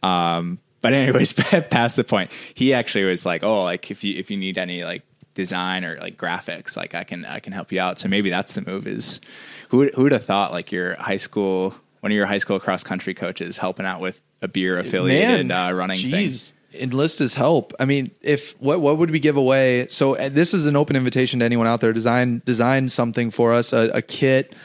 [0.03, 1.33] Um, but anyways,
[1.69, 4.83] past the point, he actually was like, "Oh, like if you if you need any
[4.83, 8.29] like design or like graphics, like I can I can help you out." So maybe
[8.29, 8.87] that's the move.
[8.87, 9.21] Is
[9.69, 12.83] who who would have thought like your high school one of your high school cross
[12.83, 16.29] country coaches helping out with a beer affiliated uh, running thing?
[16.29, 16.53] Jeez.
[16.73, 17.73] Enlist his help.
[17.79, 19.87] I mean, if what what would we give away?
[19.89, 21.93] So uh, this is an open invitation to anyone out there.
[21.93, 24.55] Design design something for us, a, a kit,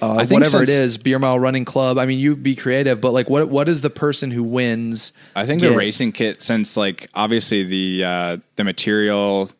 [0.00, 0.98] uh, whatever it is.
[0.98, 1.98] Beer mile running club.
[1.98, 5.12] I mean, you be creative, but like, what what is the person who wins?
[5.34, 5.70] I think get?
[5.70, 9.50] the racing kit, since like obviously the uh, the material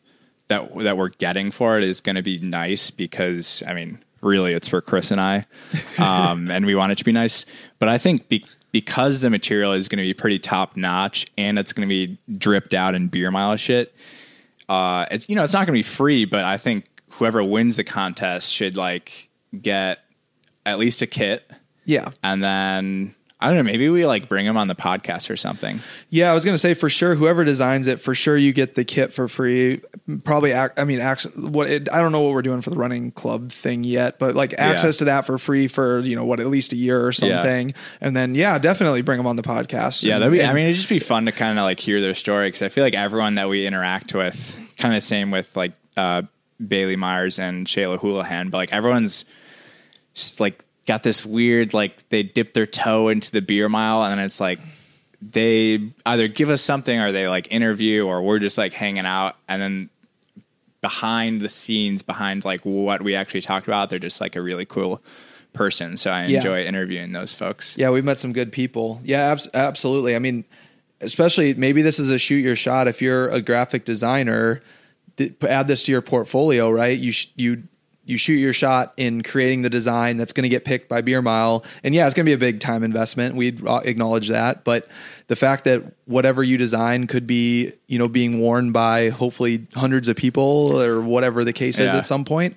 [0.47, 4.53] that that we're getting for it is going to be nice because I mean, really,
[4.53, 5.45] it's for Chris and I,
[5.99, 7.45] um, and we want it to be nice.
[7.79, 11.57] But I think be, because the material is going to be pretty top notch and
[11.57, 13.93] it's going to be dripped out in beer mile shit.
[14.69, 17.77] Uh, it's you know it's not going to be free, but I think whoever wins
[17.77, 19.29] the contest should like
[19.61, 19.99] get
[20.67, 21.49] at least a kit,
[21.85, 23.15] Yeah, and then.
[23.39, 23.61] I don't know.
[23.71, 25.79] Maybe we like bring them on the podcast or something.
[26.09, 26.31] yeah.
[26.31, 29.13] I was gonna say for sure, whoever designs it, for sure you get the kit
[29.13, 29.79] for free.
[30.23, 32.77] Probably, ac- I mean, ac- what it, I don't know what we're doing for the
[32.77, 36.39] running club thing yet, but like access to that for free for you know what
[36.39, 37.11] at least a year or Yeah.
[37.43, 40.01] something, and then yeah, definitely bring them on the podcast.
[40.01, 40.43] Yeah, that'd be.
[40.43, 42.69] I mean, it'd just be fun to kind of like hear their story because I
[42.69, 46.23] feel like everyone that we interact with, kind of same with like uh,
[46.67, 49.25] Bailey Myers and Shayla Houlihan, but like everyone's
[50.17, 54.19] just like got this weird like they dip their toe into the beer mile and
[54.19, 54.59] it's like
[55.21, 59.35] they either give us something or they like interview or we're just like hanging out
[59.47, 59.89] and then
[60.81, 64.65] behind the scenes behind like what we actually talked about they're just like a really
[64.65, 65.01] cool
[65.53, 66.37] person so i Yeah.
[66.37, 69.01] enjoy interviewing those folks Yeah, we've met some good people.
[69.03, 70.15] Yeah, abs- absolutely.
[70.15, 70.45] I mean,
[71.01, 72.87] especially maybe this is a shoot your shot.
[72.87, 74.61] If you're a graphic designer,
[75.17, 76.97] th- add this to your portfolio, right?
[76.97, 77.63] You sh- you
[78.07, 81.21] you shoot your shot in creating the design that's going to get picked by Beer
[81.21, 83.35] Mile, and yeah, it's going to be a big time investment.
[83.35, 84.87] We'd uh, acknowledge that, but
[85.27, 90.07] the fact that whatever you design could be, you know, being worn by hopefully hundreds
[90.07, 92.55] of people or whatever the case is at some point,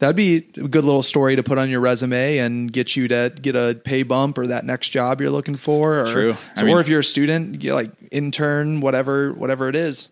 [0.00, 3.32] that'd be a good little story to put on your resume and get you to
[3.40, 6.00] get a pay bump or that next job you're looking for.
[6.00, 6.36] Or, True.
[6.56, 10.08] I mean- or if you're a student, you like intern, whatever, whatever it is.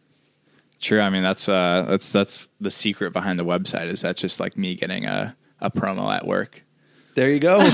[0.81, 1.01] True.
[1.01, 3.89] I mean, that's uh, that's that's the secret behind the website.
[3.89, 6.65] Is that's just like me getting a a promo at work.
[7.15, 7.59] There you go.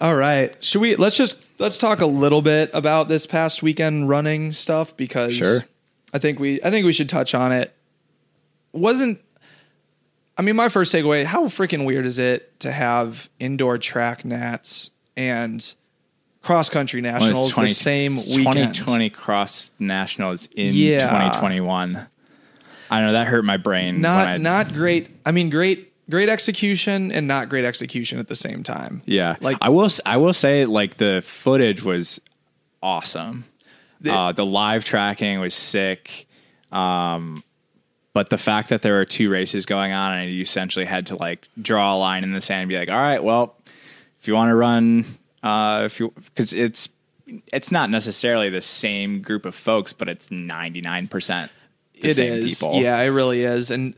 [0.00, 0.56] All right.
[0.64, 4.96] Should we let's just let's talk a little bit about this past weekend running stuff
[4.96, 5.60] because Sure.
[6.12, 7.74] I think we I think we should touch on it.
[8.72, 9.20] Wasn't
[10.36, 14.90] I mean my first takeaway, how freaking weird is it to have indoor track nats
[15.16, 15.74] and
[16.44, 18.74] cross country nationals 20 the same it's weekend?
[18.74, 21.00] 2020 cross nationals in Yeah.
[21.00, 22.06] 2021.
[22.90, 24.00] I know that hurt my brain.
[24.00, 25.08] Not I, not great.
[25.26, 29.02] I mean great great execution and not great execution at the same time.
[29.06, 29.88] Yeah, Like I will.
[30.04, 32.20] I will say, like the footage was
[32.82, 33.44] awesome.
[34.00, 36.26] The- uh, the live tracking was sick.
[36.70, 37.42] Um,
[38.12, 41.16] but the fact that there were two races going on and you essentially had to
[41.16, 43.56] like draw a line in the sand and be like, all right, well,
[44.20, 45.04] if you want to run,
[45.44, 46.88] uh, if you because it's
[47.52, 51.52] it's not necessarily the same group of folks, but it's ninety nine percent
[52.00, 52.80] the It same is, people.
[52.80, 53.70] Yeah, it really is.
[53.70, 53.94] And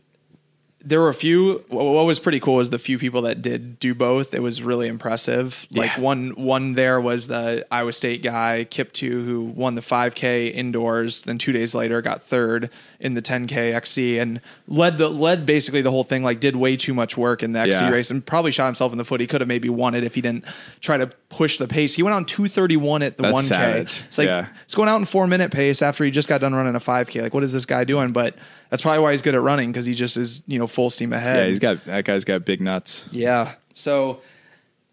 [0.88, 1.64] there were a few.
[1.68, 4.32] What was pretty cool was the few people that did do both.
[4.34, 5.66] It was really impressive.
[5.72, 6.00] Like Yeah.
[6.02, 11.22] one one there was the Iowa State guy Kiptoo who won the 5K indoors.
[11.24, 12.70] Then two days later got third
[13.00, 16.22] in the 10K XC and led the led basically the whole thing.
[16.22, 17.90] Like did way too much work in the XC Yeah.
[17.90, 19.20] race and probably shot himself in the foot.
[19.20, 20.44] He could have maybe won it if he didn't
[20.80, 21.94] try to push the pace.
[21.96, 23.48] He went on 231 at the That's 1K.
[23.48, 24.02] savage.
[24.06, 24.46] It's like Yeah.
[24.64, 27.22] it's going out in four minute pace after he just got done running a 5K.
[27.22, 28.12] Like, what is this guy doing?
[28.12, 28.34] But
[28.70, 31.12] that's probably why he's good at running because he just is, you know, full steam
[31.12, 31.36] ahead.
[31.38, 33.06] yeah, he's got that guy's got big nuts.
[33.12, 33.54] Yeah.
[33.74, 34.20] So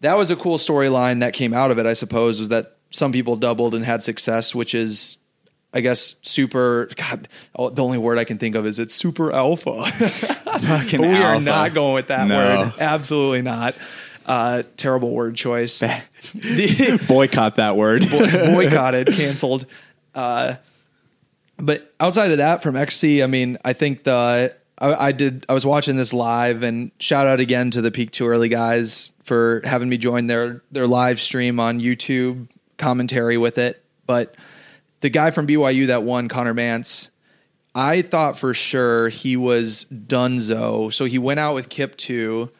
[0.00, 3.10] that was a cool storyline that came out of it, I suppose, was that some
[3.12, 5.16] people doubled and had success, which is,
[5.72, 6.88] I guess, super.
[6.96, 9.84] God, the only word I can think of is it's super alpha.
[9.90, 12.36] Fucking we are not going with that No.
[12.36, 12.72] word.
[12.78, 13.74] Absolutely not.
[14.26, 15.80] Uh, terrible word choice.
[17.08, 18.08] Boycott that word.
[18.10, 19.66] boycotted, canceled.
[20.14, 20.54] Uh,
[21.56, 25.46] but outside of that, from XC, I mean, I think the I, I did.
[25.48, 29.12] I was watching this live, and shout out again to the Peak Too Early guys
[29.22, 33.82] for having me join their their live stream on YouTube commentary with it.
[34.06, 34.36] But
[35.00, 37.08] the guy from BYU that won, Conner Mantz,
[37.74, 40.92] I thought for sure he was Dunzo.
[40.92, 42.50] So he went out with Kiptoo,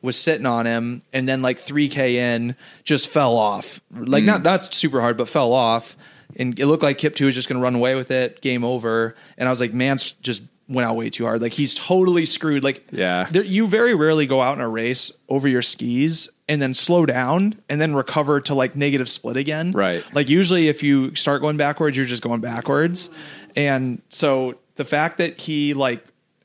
[0.00, 3.80] was sitting on him, and then like three k in, just fell off.
[3.92, 4.26] Like hmm.
[4.26, 5.96] not not super hard, but fell off.
[6.36, 8.40] And it looked like Kiptoo was just going to run away with it.
[8.40, 9.14] Game over.
[9.36, 11.40] And I was like, Mantz just went out way too hard.
[11.40, 12.62] Like he's totally screwed.
[12.62, 13.26] Like Yeah.
[13.30, 17.06] there, you very rarely go out in a race over your skis and then slow
[17.06, 19.72] down and then recover to like negative split again.
[19.72, 20.04] Right.
[20.14, 23.08] Like usually if you start going backwards, you're just going backwards.
[23.56, 26.04] And so the fact that he like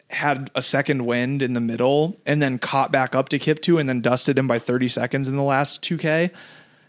[0.10, 3.89] had a second wind in the middle and then caught back up to Kiptoo and
[3.89, 6.30] then dusted him by 30 seconds in the last 2K.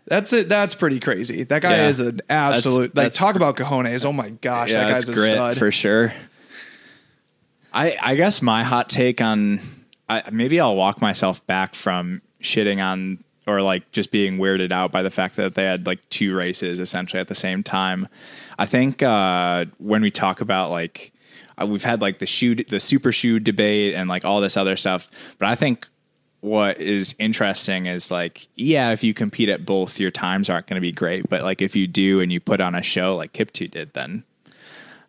[0.06, 0.48] That's it.
[0.48, 1.44] That's pretty crazy.
[1.44, 1.88] That guy Yeah.
[1.88, 2.94] is an absolute.
[2.94, 4.04] like that's- talk about cojones.
[4.04, 5.56] Oh my gosh, that guy's that's a stud.
[5.56, 6.12] for sure.
[7.72, 9.60] I I guess my hot take on
[10.08, 14.92] I, maybe I'll walk myself back from shitting on or like just being weirded out
[14.92, 18.06] by the fact that they had like two races essentially at the same time.
[18.58, 21.12] I think uh, when we talk about like
[21.60, 24.76] uh, we've had like the shoe the super shoe debate and like all this other
[24.76, 25.88] stuff, but I think
[26.44, 30.74] what is interesting is like yeah if you compete at both your times aren't going
[30.76, 33.32] to be great but like if you do and you put on a show like
[33.32, 34.24] Kiptoo did then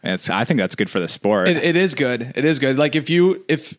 [0.06, 1.48] it's I think that's good for the sport.
[1.48, 2.32] It, it is good.
[2.36, 2.78] It is good.
[2.78, 3.76] Like if you if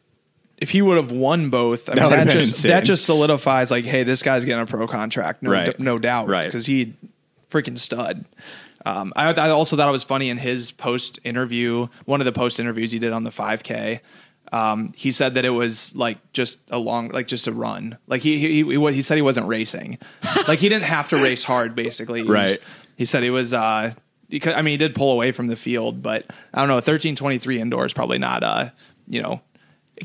[0.58, 2.70] if he would have won both, I mean, that just insane.
[2.70, 5.78] that just solidifies like, hey, this guy's getting a pro contract, no, Right.
[5.78, 6.46] no doubt, Right.
[6.46, 6.94] Because he
[7.50, 8.24] freaking stud.
[8.84, 12.32] Um, I, I also thought it was funny in his post interview, one of the
[12.32, 14.00] post interviews he did on the 5K.
[14.52, 17.98] Um, he said that it was like just a long, like just a run.
[18.06, 19.98] Like he he he, he said he wasn't racing,
[20.48, 21.74] like he didn't have to race hard.
[21.74, 22.58] Basically, He Right.
[22.96, 23.52] he said he was.
[23.52, 23.92] Uh,
[24.28, 26.80] because, I mean, he did pull away from the field, but I don't know.
[26.80, 28.42] Thirteen twenty three indoors probably not.
[28.42, 28.70] Uh,
[29.08, 29.40] you know,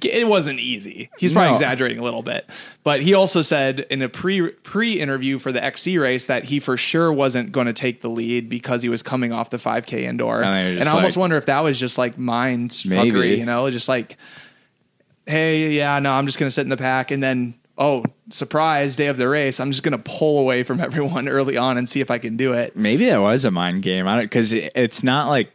[0.03, 1.09] it, wasn't easy.
[1.17, 1.53] He's probably No.
[1.55, 2.49] exaggerating a little bit,
[2.83, 6.59] but he also said in a pre pre interview for the XC race that he
[6.59, 9.85] for sure wasn't going to take the lead because he was coming off the five
[9.85, 10.41] k indoor.
[10.43, 13.11] And And, I almost like- wonder if that was just like mind Maybe.
[13.11, 14.17] fuckery, you know, just like,
[15.25, 17.55] hey, yeah, no, I'm just going to sit in the pack, and then.
[17.77, 18.95] Oh, surprise!
[18.95, 19.59] Day of the race.
[19.59, 22.53] I'm just gonna pull away from everyone early on and see if I can do
[22.53, 22.75] it.
[22.75, 24.07] Maybe that was a mind game.
[24.07, 25.51] I don't because it, it's not like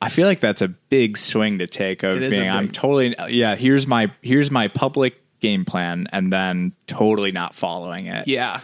[0.00, 2.68] I feel like that's a big swing to take of It is a being I'm
[2.68, 3.56] totally yeah.
[3.56, 8.26] Here's my here's my public game plan, and then totally not following it.
[8.28, 8.60] Yeah,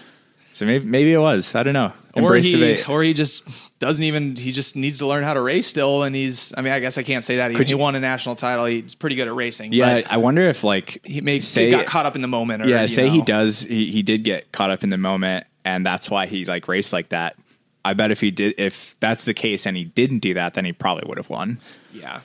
[0.52, 1.54] So maybe maybe it was.
[1.54, 1.92] I don't know.
[2.14, 2.88] or Embrace he debate.
[2.88, 3.42] or he just
[3.80, 6.72] doesn't even he just needs to learn how to race still and he's i mean
[6.72, 8.94] i guess i can't say that he, Could he you- won a national title he's
[8.94, 11.84] pretty good at racing Yeah, but I wonder if like he may say he got
[11.86, 13.62] caught up in the moment or, yeah, say he does.
[13.62, 16.92] He, he did get caught up in the moment, and that's why he like raced
[16.92, 17.36] like that.
[17.84, 20.64] I bet if he did, if that's the case, and he didn't do that, then
[20.64, 21.58] he probably would have won.
[21.92, 22.20] yeah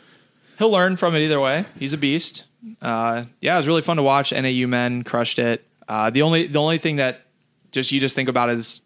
[0.58, 1.64] he'll learn from it either way.
[1.80, 2.44] He's a beast.
[2.82, 4.34] Uh, yeah, it was really fun to watch.
[4.34, 5.66] NAU men crushed it.
[5.88, 7.22] Uh, the only the only thing that
[7.72, 8.82] just you just think about is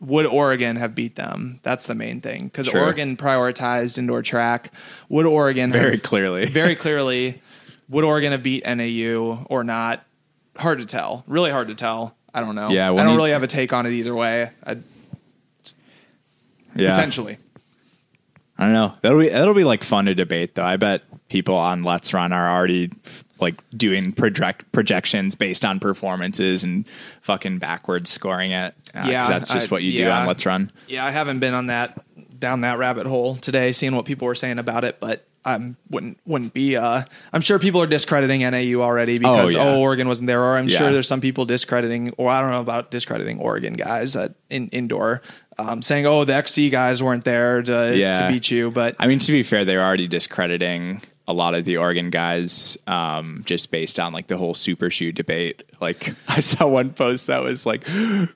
[0.00, 1.60] would Oregon have beat them?
[1.62, 2.80] That's the main thing because Sure.
[2.84, 4.72] Oregon prioritized indoor track.
[5.10, 6.46] Would Oregon Very have- clearly.
[6.60, 7.42] very clearly,
[7.90, 10.02] would Oregon have beat NAU or not?
[10.56, 11.22] Hard to tell.
[11.26, 12.16] Really hard to tell.
[12.32, 12.70] I don't know.
[12.70, 14.50] Yeah, I don't really have a take on it either way.
[14.64, 14.78] I,
[16.74, 16.90] Yeah.
[16.90, 17.38] Potentially.
[18.58, 18.94] I don't know.
[19.00, 20.64] That'll be that'll be like fun to debate though.
[20.64, 22.90] I bet people on Let's Run are already
[23.40, 26.86] like doing project projections based on performances and
[27.22, 28.74] fucking backwards scoring it.
[28.94, 30.70] Uh, Yeah, that's just I- what you do on Let's Run.
[30.88, 31.98] Yeah, I haven't been on that
[32.38, 36.18] down that rabbit hole today, seeing what people were saying about it, but I wouldn't
[36.26, 36.76] wouldn't be.
[36.76, 37.02] Uh,
[37.32, 39.62] I'm sure people are discrediting NAU already because yeah.
[39.62, 42.60] oh, Oregon wasn't there, or I'm sure there's some people discrediting, or I don't know
[42.60, 45.22] about discrediting Oregon guys at in indoor,
[45.68, 48.14] um, saying oh the XC guys weren't there to Yeah.
[48.14, 51.54] to beat you, but I mean, to be fair, they were already discrediting a lot
[51.54, 55.62] of the Oregon guys um, just based on like the whole super shoe debate.
[55.80, 57.84] Like I saw one post that was like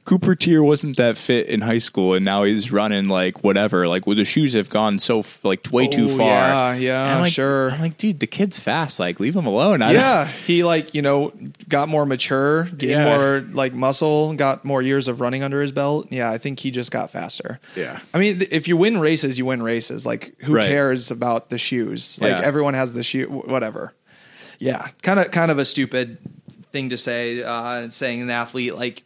[0.05, 3.87] Cooper Teare wasn't that fit in high school, and now he's running like whatever.
[3.87, 6.27] Like, well, the shoes have gone so f- like way too Oh, far.
[6.27, 7.71] yeah, yeah, I'm like, sure.
[7.73, 8.99] I'm like, dude, the kid's fast.
[9.01, 9.83] Like, leave him alone.
[9.83, 11.33] I yeah, he like you know
[11.69, 13.17] got more mature, gained Yeah.
[13.17, 16.09] more like muscle, got more years of running under his belt.
[16.11, 17.61] Yeah, I think he just got faster.
[17.77, 18.01] Yeah.
[18.13, 20.07] I mean, th- if you win races, you win races.
[20.07, 20.67] Like, who Right.
[20.69, 22.19] cares about the shoes?
[22.23, 22.41] Like, Yeah.
[22.43, 23.93] everyone has the shoe, whatever.
[24.59, 26.19] Yeah, kind of, kind of a stupid
[26.75, 27.43] thing to say.
[27.43, 29.03] Uh, saying an athlete like.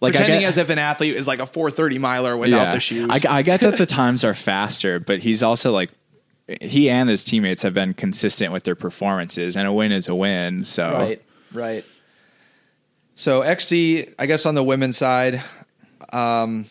[0.00, 3.10] Like, pretending get- as if an athlete is like a 430 miler without the shoes.
[3.10, 5.90] I, I get that the times are faster, but he's also like
[6.62, 10.14] he and his teammates have been consistent with their performances, and a win is a
[10.14, 10.64] win.
[10.64, 11.84] So Right, right.
[13.14, 15.42] So XC, I guess on the women's side,
[16.12, 16.66] um,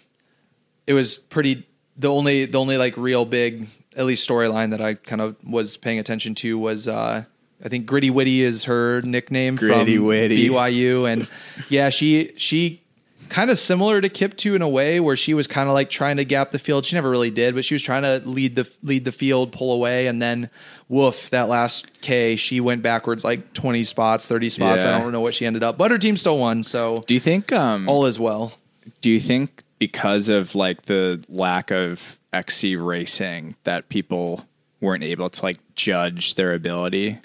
[0.87, 1.67] it was pretty.
[1.97, 5.77] The only, the only like real big, at least storyline that I kind of was
[5.77, 7.25] paying attention to was, uh,
[7.63, 10.49] I think Gritty Witty is her nickname Gritty from Witty.
[10.49, 11.27] BYU, and
[11.69, 12.81] yeah, she she
[13.29, 16.17] kind of similar to Kiptoo in a way, where she was kind of like trying
[16.17, 16.85] to gap the field.
[16.85, 19.71] She never really did, but she was trying to lead the lead the field, pull
[19.71, 20.49] away, and then
[20.89, 24.83] woof that last K, she went backwards like twenty spots, thirty spots.
[24.83, 24.97] Yeah.
[24.97, 27.19] I don't know what she ended up, but her team still won, so Do you
[27.21, 27.51] think?
[27.53, 28.53] Um, all is well.
[29.01, 34.45] do you think because of like the lack of XC racing that people
[34.81, 37.19] weren't able to like judge their ability?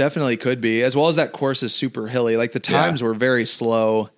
[0.00, 2.38] Definitely could be, as well as that course is super hilly.
[2.38, 2.80] Like the Yeah.
[2.80, 4.08] times were very slow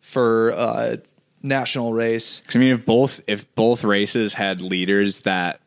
[0.00, 0.96] for uh,
[1.42, 2.42] national race.
[2.54, 5.58] I mean, if both if both races had leaders that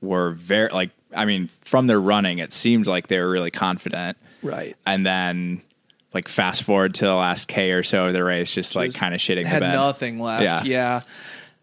[0.00, 4.16] were very like, I mean, from their running, it seemed like they were really confident,
[4.42, 4.74] Right.
[4.86, 5.60] and then
[6.14, 9.14] like fast forward to the last K or so of the race, just like kind
[9.14, 9.72] of shitting had the bed.
[9.74, 10.42] nothing left.
[10.44, 10.62] Yeah.
[10.64, 11.00] Yeah.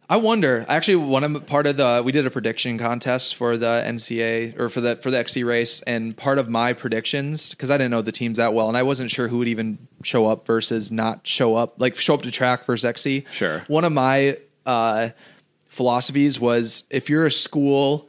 [0.09, 0.65] I wonder.
[0.69, 4.69] Actually, one of part of the we did a prediction contest for the NCA or
[4.69, 8.01] for the for the XC race, and part of my predictions because I didn't know
[8.01, 11.27] the teams that well, and I wasn't sure who would even show up versus not
[11.27, 13.25] show up, like show up to track versus XC.
[13.31, 13.65] Sure.
[13.67, 15.09] One of my uh,
[15.67, 18.07] philosophies was if you're a school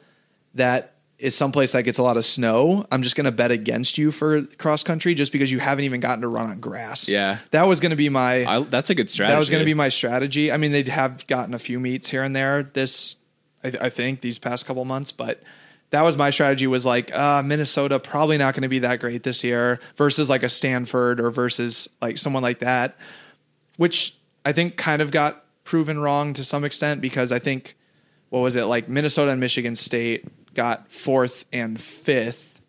[0.55, 3.98] that is someplace that gets a lot of snow, I'm just going to bet against
[3.98, 7.09] you for cross country just because you haven't even gotten to run on grass.
[7.09, 7.38] Yeah.
[7.50, 9.35] that was going to be my I, that's a good strategy.
[9.35, 10.52] that was going to be my strategy.
[10.52, 13.16] I mean, they'd have gotten a few meets here and there this,
[13.64, 15.42] I, I think, these past couple months, but
[15.90, 16.66] that was my strategy.
[16.66, 20.42] Was like uh, Minnesota probably not going to be that great this year versus like
[20.42, 22.96] a Stanford or versus like someone like that,
[23.76, 27.76] which I think kind of got proven wrong to some extent because I think
[28.28, 30.26] what was it like Minnesota and Michigan State
[30.59, 32.61] got fourth and fifth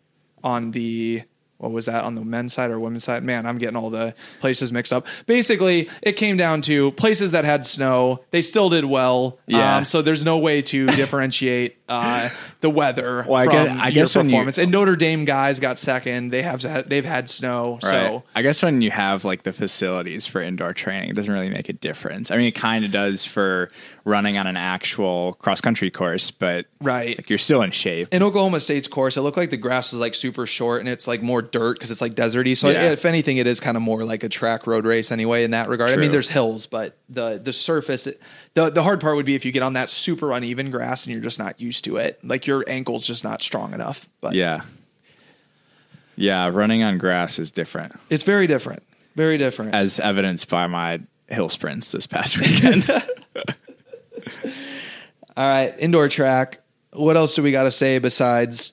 [0.44, 1.22] on the
[1.58, 3.22] what was that on the men's side or women's side?
[3.22, 5.06] Man, I'm getting all the places mixed up.
[5.26, 8.24] Basically, it came down to places that had snow.
[8.30, 9.38] They still did well.
[9.46, 9.76] Yeah.
[9.76, 13.84] Um, so there's no way to differentiate uh, the weather Well, I from guess- I
[13.88, 14.56] your guess when you- performance.
[14.56, 16.30] and Notre Dame guys got second.
[16.30, 17.78] They have they've had snow.
[17.82, 17.90] Right.
[17.90, 21.50] So I guess when you have like the facilities for indoor training, it doesn't really
[21.50, 22.30] make a difference.
[22.30, 23.70] I mean, it kind of does for
[24.10, 27.16] running on an actual cross country course, but Right.
[27.16, 28.08] like, you're still in shape.
[28.12, 31.06] in Oklahoma State's course, it looked like the grass was like super short and it's
[31.08, 32.56] like more dirt because it's like deserty.
[32.56, 32.90] So Yeah.
[32.90, 35.68] if anything, it is kind of more like a track road race anyway in that
[35.68, 35.90] regard.
[35.90, 38.06] I mean, there's hills, but the the surface,
[38.54, 41.14] the the hard part would be if you get on that super uneven grass and
[41.14, 42.18] you're just not used to it.
[42.22, 44.08] Like your ankle's just not strong enough.
[44.20, 44.62] But yeah.
[46.16, 48.82] Yeah, running on grass is different, it's very different.
[49.16, 49.74] Very different.
[49.74, 52.88] as evidenced by my hill sprints this past weekend.
[55.36, 56.60] All right, indoor track.
[56.92, 58.72] What else do we got to say besides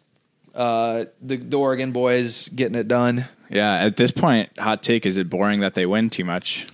[0.56, 3.28] uh, the, the Oregon boys getting it done?
[3.50, 6.68] yeah, at this point, hot take is it boring that they win too much?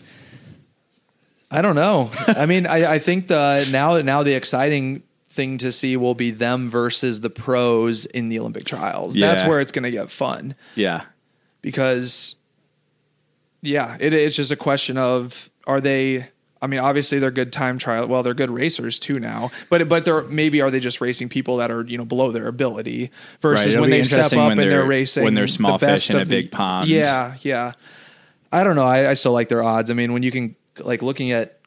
[1.51, 2.09] I don't know.
[2.27, 6.31] I mean, I, I think the now now the exciting thing to see will be
[6.31, 9.15] them versus the pros in the Olympic trials.
[9.15, 11.05] That's where it's going to get fun Yeah.
[11.61, 12.35] because,
[13.61, 16.29] yeah, it, it's just a question of are they.
[16.63, 18.07] I mean, obviously they're good time trial.
[18.07, 21.57] Well, they're good racers too now, but but they're maybe are they just racing people
[21.57, 23.11] that are you know below their ability
[23.41, 26.07] versus Right, when they step up and they're they're- racing when they're the small best
[26.07, 26.87] fish in a the- big pond.
[26.89, 27.73] Yeah, yeah.
[28.51, 28.85] I don't know.
[28.85, 29.91] I, I still like their odds.
[29.91, 31.59] I mean, when you can like looking at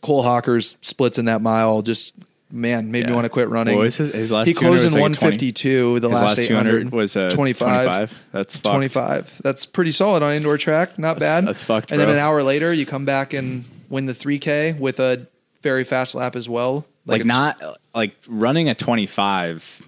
[0.00, 2.12] Cole Hocker's splits in that mile, just
[2.50, 3.76] man, made me want to quit running.
[3.76, 6.00] What was his- his last he closed in like 152.
[6.00, 7.68] The His last, last 200 was a 25.
[8.10, 8.20] 25.
[8.32, 9.40] That's 25.
[9.44, 10.98] That's pretty solid on indoor track.
[10.98, 11.46] Not bad.
[11.46, 14.98] that's fucked, And then an hour later, you come back and win the 3K with
[14.98, 15.28] a
[15.62, 16.84] very fast lap as well.
[17.06, 17.62] Like, a- not
[17.94, 19.86] like running a 25,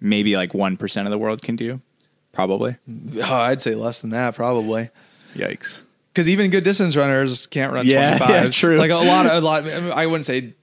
[0.00, 1.80] maybe like 1% of the world can do.
[2.32, 2.76] Probably.
[3.18, 4.88] Oh, I'd say less than that, probably.
[5.34, 5.82] Yikes.
[6.12, 8.28] because even good distance runners can't run Yeah, 25s.
[8.28, 8.76] yeah, true.
[8.78, 9.66] Like a lot of a lot.
[9.68, 10.54] I wouldn't say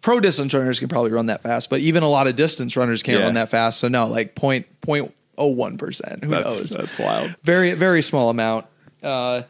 [0.00, 3.02] pro distance runners can probably run that fast, but even a lot of distance runners
[3.02, 3.24] can't Yeah.
[3.24, 3.80] run that fast.
[3.80, 6.24] So no, like point point oh one percent.
[6.24, 6.70] Who That's, knows?
[6.70, 7.34] that's wild.
[7.42, 8.66] Very very small amount.
[9.02, 9.42] Uh,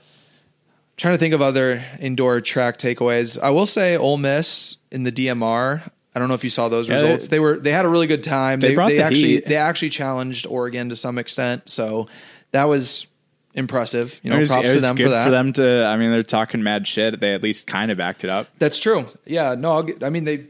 [0.99, 3.41] trying to think of other indoor track takeaways.
[3.41, 5.91] I will say Ole Miss in the DMR.
[6.15, 7.29] I don't know if you saw those Yeah, results.
[7.29, 8.61] they- They, were they had a really good time.
[8.61, 9.47] They They, brought they the actually heat.
[9.47, 11.71] they actually challenged Oregon to some extent.
[11.71, 12.09] So
[12.51, 13.07] that was
[13.55, 14.21] impressive.
[14.23, 15.25] You know, was, props to them for that.
[15.25, 17.21] for them to, I mean, they're talking mad shit.
[17.21, 18.49] They at least kind of backed it up.
[18.59, 19.07] That's true.
[19.27, 20.47] Yeah, no, I'll get, I mean they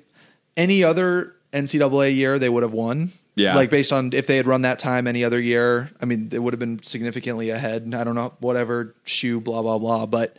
[0.56, 3.12] any other NCAA year they would have won.
[3.38, 3.54] Yeah.
[3.54, 6.38] like based on if they had run that time any other year, I mean they
[6.38, 7.94] would have been significantly ahead.
[7.94, 10.36] I don't know whatever shoe blah blah blah, but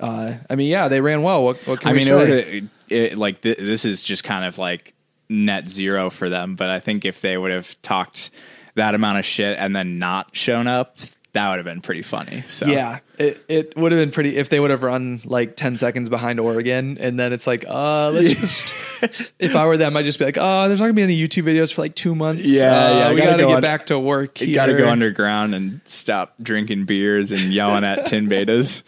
[0.00, 1.44] uh, I mean yeah they ran well.
[1.44, 2.62] What, what can I we mean, say?
[2.88, 4.94] it, like th- this is just kind of like
[5.28, 6.56] net zero for them.
[6.56, 8.30] But I think if they would have talked
[8.74, 10.96] that amount of shit and then not shown up,
[11.34, 12.42] that would have been pretty funny.
[12.46, 15.76] So Yeah, it, it would have been pretty if they would have run like ten
[15.78, 19.32] seconds behind Oregon, and then it's like, uh, let's just.
[19.38, 21.44] if I were them, I'd just be like, oh, there's not gonna be any YouTube
[21.44, 22.46] videos for like two months.
[22.48, 24.40] Yeah, Uh, yeah, we gotta gotta, go get on- back to work.
[24.40, 28.82] you got to go underground and stop drinking beers and yelling at tin betas.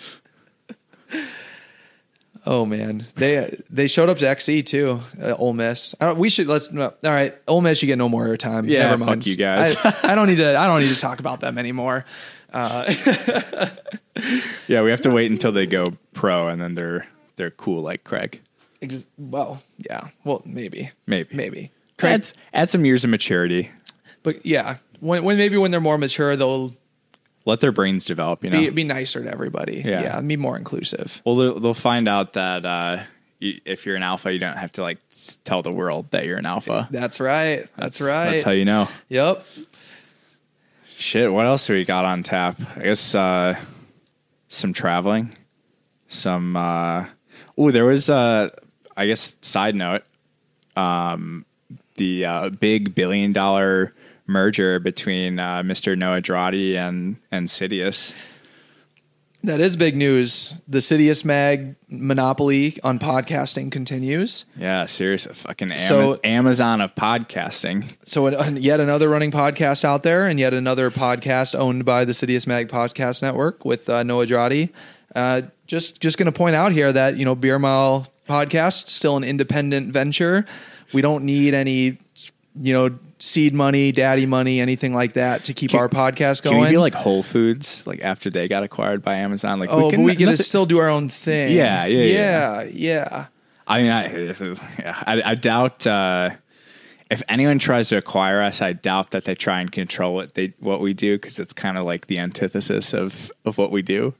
[2.46, 5.00] Oh man, they they showed up to XE too.
[5.18, 5.94] Uh, Ole Miss.
[5.98, 6.70] I don't, we should let's.
[6.70, 8.68] No, all right, Ole Miss, you get no more airtime.
[8.68, 9.74] Yeah, Never fuck you guys.
[9.82, 10.54] I, I don't need to.
[10.58, 12.04] I don't need to talk about them anymore.
[14.68, 18.04] Yeah, we have to wait until they go pro and then they're they're cool like
[18.04, 18.40] Craig.
[18.80, 20.08] Ex- Well, yeah.
[20.24, 21.34] Well, maybe, Maybe.
[21.34, 21.70] maybe.
[22.02, 23.70] Add, add some years of maturity.
[24.22, 26.72] But yeah, when when maybe when they're more mature, they'll
[27.44, 28.42] Let their brains develop.
[28.44, 28.58] You know.
[28.58, 29.82] be be nicer to everybody.
[29.84, 30.02] Yeah.
[30.02, 31.20] yeah, be more inclusive.
[31.26, 33.02] Well, they'll, they'll find out that uh,
[33.40, 34.98] you, if you're an alpha, you don't have to like
[35.44, 36.88] tell the world that you're an alpha.
[36.90, 37.66] That's right.
[37.76, 38.30] That's, right.
[38.30, 38.88] That's how you know.
[39.08, 39.44] Yep.
[41.04, 41.30] Shit.
[41.30, 42.58] What else do we got on tap?
[42.78, 43.60] I guess uh,
[44.48, 45.36] some traveling.
[46.08, 46.56] Some.
[46.56, 47.04] Uh,
[47.58, 48.08] oh, there was.
[48.08, 48.48] Uh,
[48.96, 50.02] I guess side note.
[50.76, 51.44] Um,
[51.96, 53.92] the uh, big billion dollar
[54.26, 55.94] merger between uh, Mr.
[55.94, 58.14] Noah Droddy and and Citius.
[59.44, 60.54] That is big news.
[60.66, 64.46] The Citius Mag monopoly on podcasting continues.
[64.56, 65.26] Yeah, serious.
[65.30, 67.92] Fucking Ama- So- Amazon of podcasting.
[68.04, 72.12] So an, yet another running podcast out there, and yet another podcast owned by the
[72.12, 74.70] Citius Mag Podcast Network with uh, Noah Droddy.
[75.14, 79.18] Uh, just just going to point out here that you know Beer Mile Podcast still
[79.18, 80.46] an independent venture.
[80.94, 81.98] We don't need any
[82.58, 86.52] you know seed money, daddy money, anything like that to keep Can- our podcast Can
[86.52, 86.64] going.
[86.64, 89.58] we be like Whole Foods, like after they got acquired by Amazon?
[89.58, 91.54] Like, oh, can, but we get to nothing- still do our own thing.
[91.54, 93.26] Yeah, yeah, yeah, yeah.
[93.66, 96.30] I mean, I, this is, yeah, I, I doubt uh,
[97.10, 98.60] if anyone tries to acquire us.
[98.60, 101.78] I doubt that they try and control what they what we do because it's kind
[101.78, 104.12] of like the antithesis of of what we do.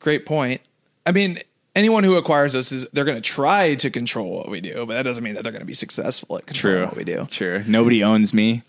[0.00, 0.62] Great point.
[1.04, 1.40] I mean,
[1.76, 4.94] anyone who acquires us is they're going to try to control what we do, but
[4.94, 7.26] that doesn't mean that they're going to be successful at controlling True, what we do.
[7.26, 7.62] True.
[7.66, 8.62] Nobody owns me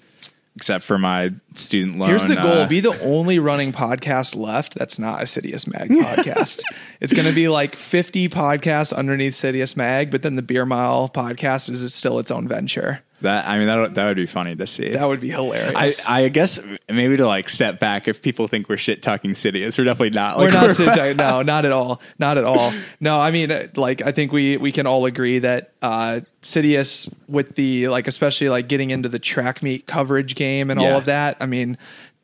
[0.55, 2.09] except for my student loan.
[2.09, 5.89] Here's the goal: uh, be the only running podcast left that's not a Citius Mag
[5.91, 6.61] podcast.
[6.99, 11.09] it's going to be like 50 podcasts underneath Citius Mag, but then the Beer Mile
[11.09, 13.03] podcast is still its own venture.
[13.21, 13.47] That.
[13.47, 14.89] I mean, that would- that would be funny to see.
[14.89, 16.05] That would be hilarious.
[16.07, 19.85] I guess maybe to like step back if people think we're shit talking Citius, we're
[19.85, 20.37] definitely not.
[20.37, 21.17] we're Like, not Citius.
[21.17, 21.99] No, not at all.
[22.19, 22.71] Not at all.
[22.99, 27.55] No, I mean, like, I think we we can all agree that uh, Citius, with
[27.55, 30.91] the like, especially like getting into the track meet coverage game and Yeah.
[30.91, 31.37] all of that.
[31.39, 31.77] I mean,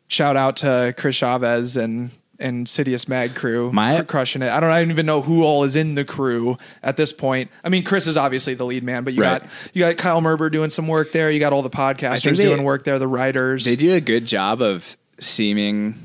[0.10, 2.12] shout out to Chris Chavez and
[2.44, 4.50] and Citius Mag crew My- for crushing it.
[4.52, 7.50] I don't, I don't even know who all is in the crew at this point.
[7.64, 9.42] I mean, Chris is obviously the lead man, but you Right.
[9.42, 11.32] got you got Kyle Merber doing some work there.
[11.32, 13.00] You got all the podcasters they- doing work there.
[13.00, 13.66] The writers.
[13.66, 15.96] They do a good job of seeming.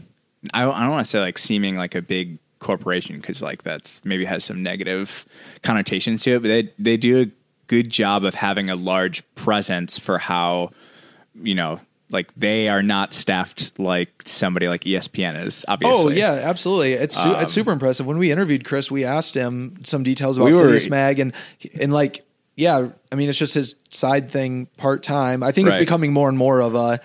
[0.54, 3.62] I don't, I don't want to say like seeming like a big corporation because like
[3.62, 5.26] that's maybe has some negative
[5.62, 7.26] connotations to it, but they they do a
[7.66, 10.70] good job of having a large presence for how
[11.40, 11.80] you know
[12.10, 15.64] like they are not staffed like somebody like ESPN is.
[15.68, 16.94] Oh, obviously, Oh yeah, absolutely.
[16.94, 18.06] It's su- it's um, super impressive.
[18.06, 21.32] When we interviewed Chris, we asked him some details about We were- Citius Mag and
[21.80, 22.24] and like
[22.56, 25.42] yeah, I mean it's just his side thing part time.
[25.42, 26.98] I think it's becoming more and more of a.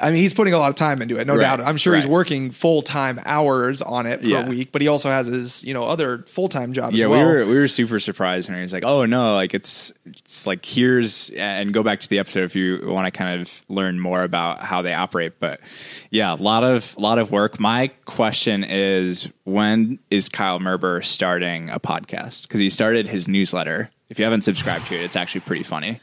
[0.00, 1.60] I mean, he's putting a lot of time into it, no Right, doubt.
[1.60, 4.48] I'm sure he's working full time hours on it per Yeah.
[4.48, 7.20] week, but he also has his you know other full time job yeah, as well.
[7.20, 10.46] we were we were super surprised when he was like, "Oh no, like it's it's
[10.46, 14.00] like here's and go back to the episode if you want to kind of learn
[14.00, 15.60] more about how they operate." But
[16.10, 17.60] yeah, a lot of a lot of work.
[17.60, 22.42] My question is, when is Kyle Merber starting a podcast?
[22.42, 23.90] Because he started his newsletter.
[24.08, 26.00] If you haven't subscribed to it, it's actually pretty funny.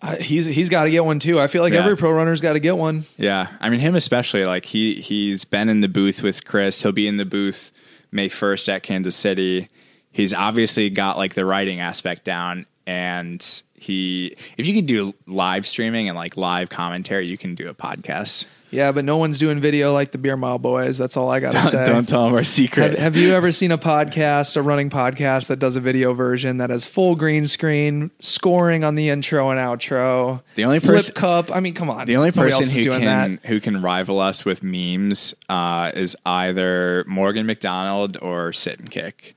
[0.00, 1.40] Uh, he's he's got to get one too.
[1.40, 1.80] I feel like Yeah.
[1.80, 3.04] every pro runner's got to get one.
[3.16, 4.44] Yeah, I mean him especially.
[4.44, 6.82] Like he he's been in the booth with Chris.
[6.82, 7.72] He'll be in the booth
[8.12, 9.68] May first at Kansas City.
[10.12, 13.44] He's obviously got like the writing aspect down, and
[13.80, 17.74] he if you can do live streaming and like live commentary, you can do a
[17.74, 18.44] podcast.
[18.70, 20.98] Yeah, but no one's doing video like the Beer Mile Boys.
[20.98, 21.84] That's all I got to say.
[21.84, 22.90] Don't, tell them our secret.
[22.90, 26.58] Have, have you ever seen a podcast, a running podcast that does a video version
[26.58, 30.42] that has full green screen, scoring on the intro and outro?
[30.54, 31.50] The only flip person- cup.
[31.54, 32.04] I mean, come on.
[32.04, 33.46] the only person who doing can that.
[33.48, 39.34] who can rival us with memes uh, is either Morgan McDonald or Sit and Kick.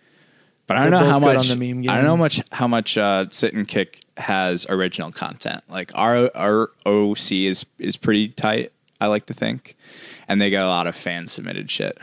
[0.72, 2.68] But I don't They're know how much on the meme I don't know much how
[2.68, 5.64] much uh, Sit and Kick has original content.
[5.70, 8.72] Like our our OC is is pretty tight.
[9.02, 9.76] I like to think,
[10.30, 11.98] and they get a lot of fan submitted shit.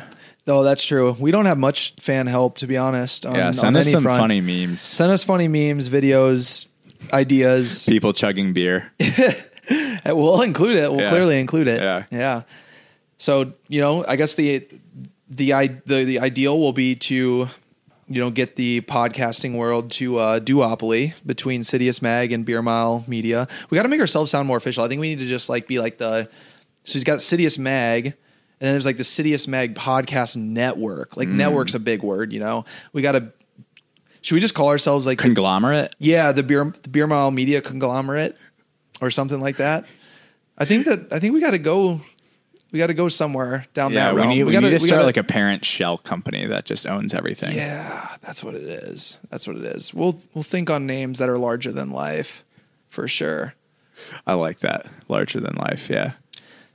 [0.46, 1.12] No, that's true.
[1.18, 3.24] We don't have much fan help, to be honest.
[3.24, 4.20] On, yeah, on send us any some front.
[4.20, 4.80] funny memes.
[4.80, 6.68] Send us funny memes, videos,
[7.12, 7.84] ideas.
[7.88, 8.92] People chugging beer.
[10.06, 10.90] We'll include it.
[10.90, 11.10] We'll Yeah.
[11.10, 11.82] clearly include it.
[11.82, 12.04] Yeah.
[12.10, 12.42] Yeah.
[13.18, 14.66] So you know, I guess the
[15.28, 15.50] the
[15.84, 17.48] the the ideal will be to
[18.08, 23.04] you know get the podcasting world to uh, duopoly between Citius Mag and Beer Mile
[23.06, 23.46] Media.
[23.70, 24.84] We got to make ourselves sound more official.
[24.84, 26.28] I think we need to just like be like the.
[26.84, 28.06] So he's got Citius Mag.
[28.06, 31.16] And then there's like the Citius Mag podcast network.
[31.16, 32.64] Like network's a big word, you know.
[32.92, 33.32] We got to.
[34.20, 35.94] Should we just call ourselves like the Conglomerate.
[35.98, 38.36] yeah, the beer the beer mile media conglomerate
[39.00, 39.84] or something like that.
[40.56, 42.00] I think that I think we got to go.
[42.70, 44.30] We got to go somewhere down Yeah, that we realm.
[44.30, 47.14] need, we gotta, need to start gotta- like a parent shell company that just owns
[47.14, 47.56] everything.
[47.56, 48.16] yeah.
[48.20, 49.16] That's what it is.
[49.30, 49.94] That's what it is.
[49.94, 52.44] We'll we'll think on names that are larger than life,
[52.90, 53.54] for sure.
[54.26, 54.86] I like that.
[55.08, 55.88] Larger than life.
[55.88, 56.12] Yeah.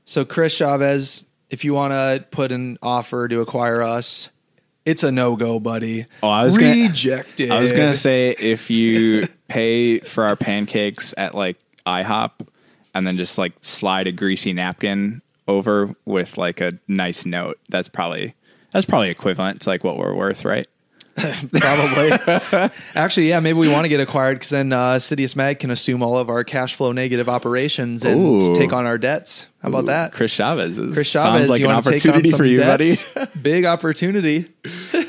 [0.06, 4.30] So Chris Chavez, if you want to put an offer to acquire us,
[4.86, 6.08] it's a no go, buddy.
[6.24, 7.52] Oh, I was gonna- rejected.
[7.52, 12.32] I was gonna say if you pay for our pancakes at like IHOP
[12.96, 17.90] and then just like slide a greasy napkin over with like a nice note, that's
[17.90, 18.36] probably
[18.74, 20.68] that's probably equivalent to like what we're worth, right?
[21.16, 22.12] Probably.
[22.96, 26.02] Actually, yeah, maybe we want to get acquired because then uh, Citius Mag can assume
[26.02, 28.56] all of our cash flow negative operations and Ooh.
[28.56, 29.46] take on our debts.
[29.62, 30.12] How about that?
[30.12, 30.80] Chris Chavez.
[30.80, 33.14] Is, Chris Chavez, sounds like an want to take on opportunity for you, debts?
[33.14, 33.32] buddy.
[33.44, 34.50] Big opportunity.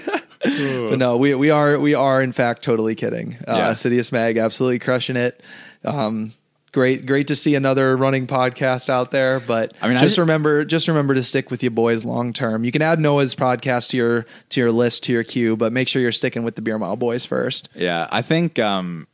[0.45, 3.37] but no, we we are we are in fact totally kidding.
[3.49, 3.71] Uh, Yeah.
[3.71, 5.43] Citius Mag absolutely crushing it.
[5.87, 6.33] Um,
[6.75, 9.41] great great to see another running podcast out there.
[9.41, 12.65] But I mean, just ju- remember just remember to stick with you boys long term.
[12.65, 15.89] You can add Noah's podcast to your to your list to your queue, but make
[15.89, 17.71] sure you're sticking with the Beer Mile Boys first.
[17.75, 19.07] Yeah, I think um,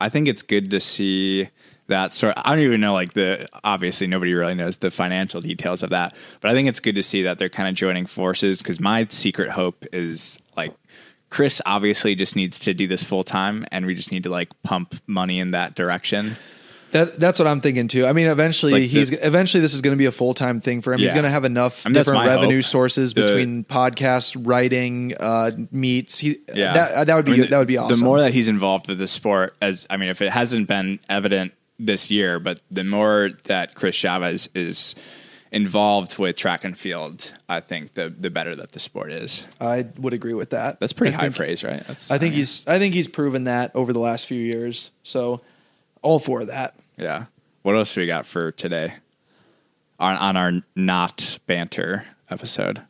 [0.00, 1.50] I think it's good to see
[1.88, 2.34] that sort.
[2.36, 6.14] I don't even know like the obviously nobody really knows the financial details of that,
[6.40, 9.06] but I think it's good to see that they're kind of joining forces because my
[9.10, 10.72] secret hope is like
[11.30, 14.50] Chris obviously just needs to do this full time, and we just need to like
[14.62, 16.36] pump money in that direction.
[16.90, 18.06] That that's what I'm thinking too.
[18.06, 20.60] I mean, eventually like he's the- eventually this is going to be a full time
[20.60, 21.00] thing for him.
[21.00, 22.64] He's going to have enough I mean, different revenue hope.
[22.64, 26.18] sources The- between podcasts, writing, uh, meets.
[26.18, 27.98] He, Yeah, that, that would be I mean, that would be awesome.
[27.98, 30.98] The more that he's involved with the sport, as I mean, if it hasn't been
[31.10, 34.94] evident this year, but the more that Chris Chavez is
[35.50, 39.46] involved with track and field, I think the the better that the sport is.
[39.60, 40.80] I would agree with that.
[40.80, 41.86] That's pretty I high think- praise, right?
[41.86, 44.90] That's, I think mean, he's I think he's proven that over the last few years.
[45.02, 45.40] So
[46.02, 46.74] all for that.
[46.96, 47.26] yeah.
[47.62, 48.94] What else we got for today
[49.98, 52.82] on on our not banter episode?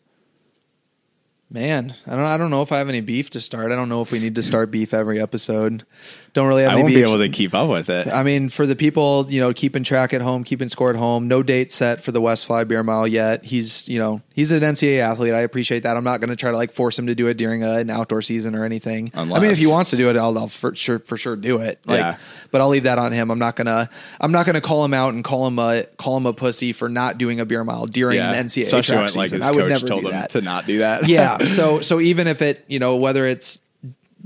[1.51, 3.73] Man, I don't I don't know if I have any beef to start.
[3.73, 5.87] I don't know if we need to start beef every episode.
[6.35, 7.05] Don't really have I any won't beef.
[7.05, 8.07] be able to keep up with it.
[8.07, 11.27] I mean, for the people, you know, keeping track at home, keeping score at home,
[11.27, 13.47] no date set for the Westfly Beer Mile yet.
[13.47, 15.33] He's, you know, he's an NCAA athlete.
[15.33, 15.97] I appreciate that.
[15.97, 17.89] I'm not going to try to like force him to do it during a, an
[17.89, 19.11] outdoor season or anything.
[19.15, 21.63] I mean, if he wants to do it, I'll, I'll for sure, for sure do
[21.63, 21.81] it.
[21.87, 22.17] Like, Yeah.
[22.51, 23.31] but I'll leave that on him.
[23.31, 23.89] I'm not gonna,
[24.21, 26.91] I'm not gonna call him out and call him a, call him a pussy for
[26.91, 29.41] not doing a beer mile during yeah, an NCAA especially track when like season.
[29.41, 30.31] his I would coach never told do him that.
[30.31, 31.09] to not do that.
[31.09, 31.38] yeah.
[31.47, 33.59] So, so even if it, you know, whether it's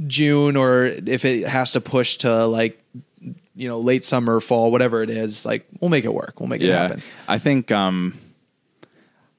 [0.07, 2.79] June or if it has to push to like
[3.55, 6.41] you know, late summer, fall, whatever it is, like we'll make it work.
[6.41, 7.03] We'll make it yeah, happen.
[7.29, 8.15] I think um,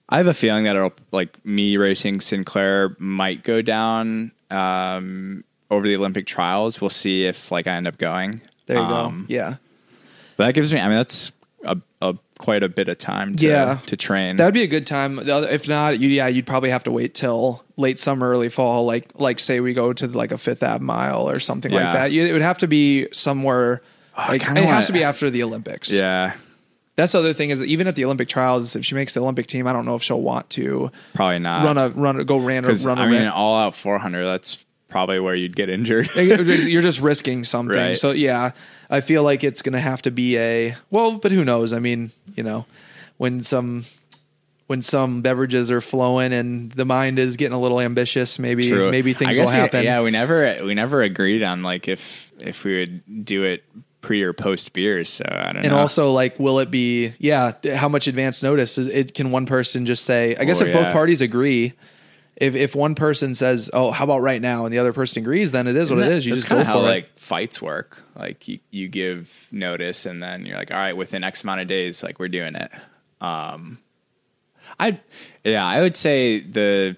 [0.10, 5.88] I have a feeling that it'll like me racing Sinclair might go down um, over
[5.88, 6.80] the Olympic trials.
[6.80, 8.42] We'll see if like I end up going.
[8.68, 9.34] There you Um, go.
[9.34, 9.56] Yeah.
[10.38, 10.80] But that gives me.
[10.80, 11.32] I mean, that's
[12.44, 13.36] quite a bit of time.
[13.38, 13.78] To, Yeah.
[13.88, 14.36] to train.
[14.36, 15.18] That'd be a good time.
[15.20, 18.86] If not, yeah, you'd probably have to wait till late summer, early fall.
[18.86, 22.12] Like, like say we go to like a Fifth ab mile or something like that.
[22.12, 23.82] You, it would have to be somewhere.
[24.18, 25.92] Oh, like, it has to be after the Olympics.
[25.92, 26.34] yeah,
[26.98, 29.22] That's the other thing is that even at the Olympic trials, if she makes the
[29.22, 31.64] Olympic team, I don't know if she'll want to probably not.
[31.66, 34.26] run a run go ran or run I mean, ran- all out 400.
[34.26, 34.64] That's
[34.94, 36.08] probably where you'd get injured.
[36.16, 37.76] You're just risking something.
[37.76, 37.98] Right.
[37.98, 38.52] So yeah,
[38.92, 41.74] I feel like it's going to have to be a well, but who knows?
[41.74, 42.68] I mean, you know,
[43.18, 43.86] when some
[44.68, 48.92] when some beverages are flowing and the mind is getting a little ambitious, maybe True.
[48.92, 49.84] maybe things will we- happen.
[49.84, 53.64] yeah, we never we never agreed on like if if we would do it
[54.02, 55.10] pre or post beers.
[55.10, 55.62] So I don't And know.
[55.64, 57.14] And also, like, will it be?
[57.18, 59.16] Yeah, how much advance notice is it?
[59.16, 60.36] Can one person just say?
[60.36, 61.74] I guess Oh, if both parties agree,
[62.36, 65.52] if if one person says, "Oh, how about right now?" and the other person agrees,
[65.52, 66.26] then it is what it is.
[66.26, 66.90] You That's just go kinda for how it.
[66.90, 68.04] like fights work.
[68.16, 71.68] Like you, you give notice and then you're like, all right, within X amount of
[71.68, 72.72] days, like we're doing it.
[73.22, 73.80] Um,
[74.80, 75.00] I,
[75.44, 76.98] yeah, I would say the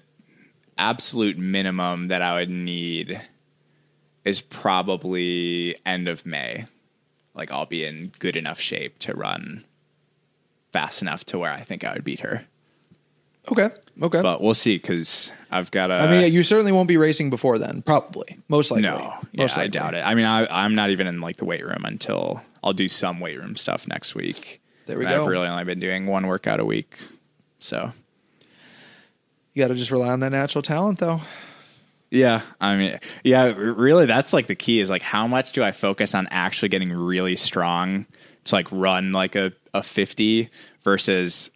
[0.78, 3.20] absolute minimum that I would need
[4.24, 6.64] is probably end of May.
[7.34, 9.64] Like I'll be in good enough shape to run
[10.72, 12.46] fast enough to where I think I would beat her.
[13.50, 13.70] Okay,
[14.02, 14.22] okay.
[14.22, 15.94] But we'll see because I've got a.
[15.94, 17.82] I mean, you certainly won't be racing before then.
[17.82, 18.82] Probably, most likely.
[18.82, 20.00] No, yeah, most I doubt it.
[20.04, 23.20] I mean, I, I'm not even in like the weight room until I'll do some
[23.20, 24.60] weight room stuff next week.
[24.86, 25.22] There we And go.
[25.22, 26.96] I've really only been doing one workout a week,
[27.58, 27.92] so
[29.54, 31.20] You got to just rely on that natural talent, though.
[32.10, 32.42] yeah.
[32.60, 33.44] I mean, yeah.
[33.56, 36.92] Really, that's like the key is like how much do I focus on actually getting
[36.92, 38.06] really strong
[38.44, 40.48] to like run like a a 50
[40.82, 41.50] versus,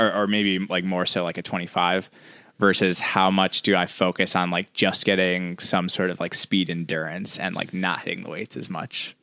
[0.00, 2.10] or, or maybe like more so like a 25
[2.58, 6.70] versus how much do I focus on like just getting some sort of like speed
[6.70, 9.16] endurance and like not hitting the weights as much.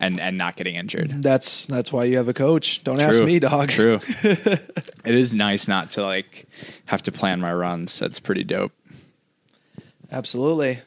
[0.00, 1.22] And, and not getting injured.
[1.22, 2.82] That's that's why you have a coach.
[2.82, 3.68] Don't ask me, dog.
[3.68, 4.00] True.
[4.24, 4.64] it
[5.04, 6.48] is nice not to like
[6.86, 8.00] have to plan my runs.
[8.00, 8.72] That's pretty dope.
[10.10, 10.80] Absolutely.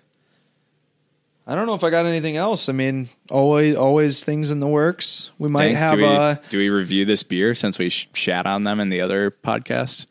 [1.48, 2.70] I don't know if I got anything else.
[2.70, 5.32] I mean, always always things in the works.
[5.38, 8.10] We might Dang, have do we, uh do we review this beer since we sh-
[8.14, 10.06] shat on them in the other podcast?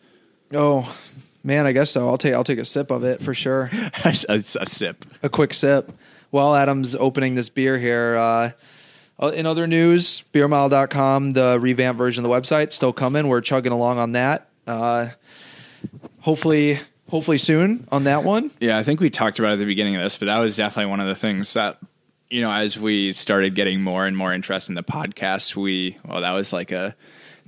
[0.53, 0.97] oh
[1.43, 2.09] man, I guess so.
[2.09, 3.71] I'll take I'll take a sip of it for sure.
[4.05, 5.05] a, a sip.
[5.23, 5.93] a quick sip.
[6.31, 8.51] While Adam's opening this beer here, uh,
[9.31, 13.29] in other news, beermile.com, the revamped version of the website, still coming.
[13.29, 14.49] We're chugging along on that.
[14.67, 15.11] Uh,
[16.21, 16.81] hopefully,
[17.15, 18.51] hopefully soon on that one.
[18.59, 20.57] Yeah, I think we talked about it at the beginning of this, but that was
[20.57, 21.79] definitely one of the things that
[22.29, 26.21] you know as we started getting more and more interest in the podcast, we well
[26.23, 26.95] that was like a.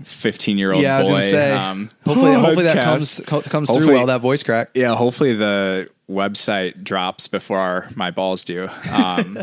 [0.04, 1.20] 15 year old Yeah, boy.
[1.20, 1.52] say.
[1.52, 4.04] um, Hopefully, hopefully that comes co- comes through well.
[4.04, 4.68] That voice crack.
[4.74, 8.68] Yeah, hopefully the website drops before our, my balls do.
[8.92, 9.38] Um,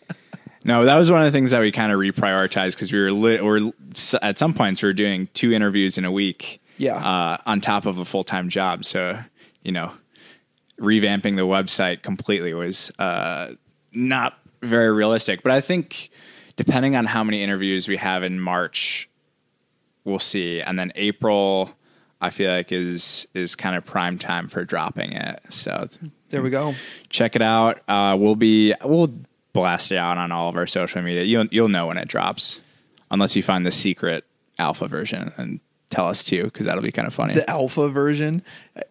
[0.64, 3.12] no, that was one of the things that we kind of reprioritized because we were
[3.12, 3.60] lit, or
[4.20, 6.60] at some points we were doing two interviews in a week.
[6.76, 6.96] Yeah.
[6.96, 8.84] uh, on top of a full time job.
[8.84, 9.16] So
[9.64, 9.90] you know,
[10.80, 13.54] revamping the website completely was uh,
[13.92, 15.42] not very realistic.
[15.42, 16.10] But I think
[16.56, 19.08] depending on how many interviews we have in March,
[20.04, 20.60] we'll see.
[20.60, 21.70] And then April,
[22.20, 25.40] I feel like is is kind of prime time for dropping it.
[25.50, 25.88] So
[26.28, 26.74] There we go.
[27.08, 27.80] check it out.
[27.88, 29.12] Uh, we'll be we'll
[29.52, 31.22] blast it out on all of our social media.
[31.24, 32.60] You'll you'll know when it drops,
[33.10, 34.24] unless you find the secret
[34.58, 35.60] alpha version and
[35.90, 37.34] tell us too, because that'll be kind of funny.
[37.34, 38.42] The alpha version.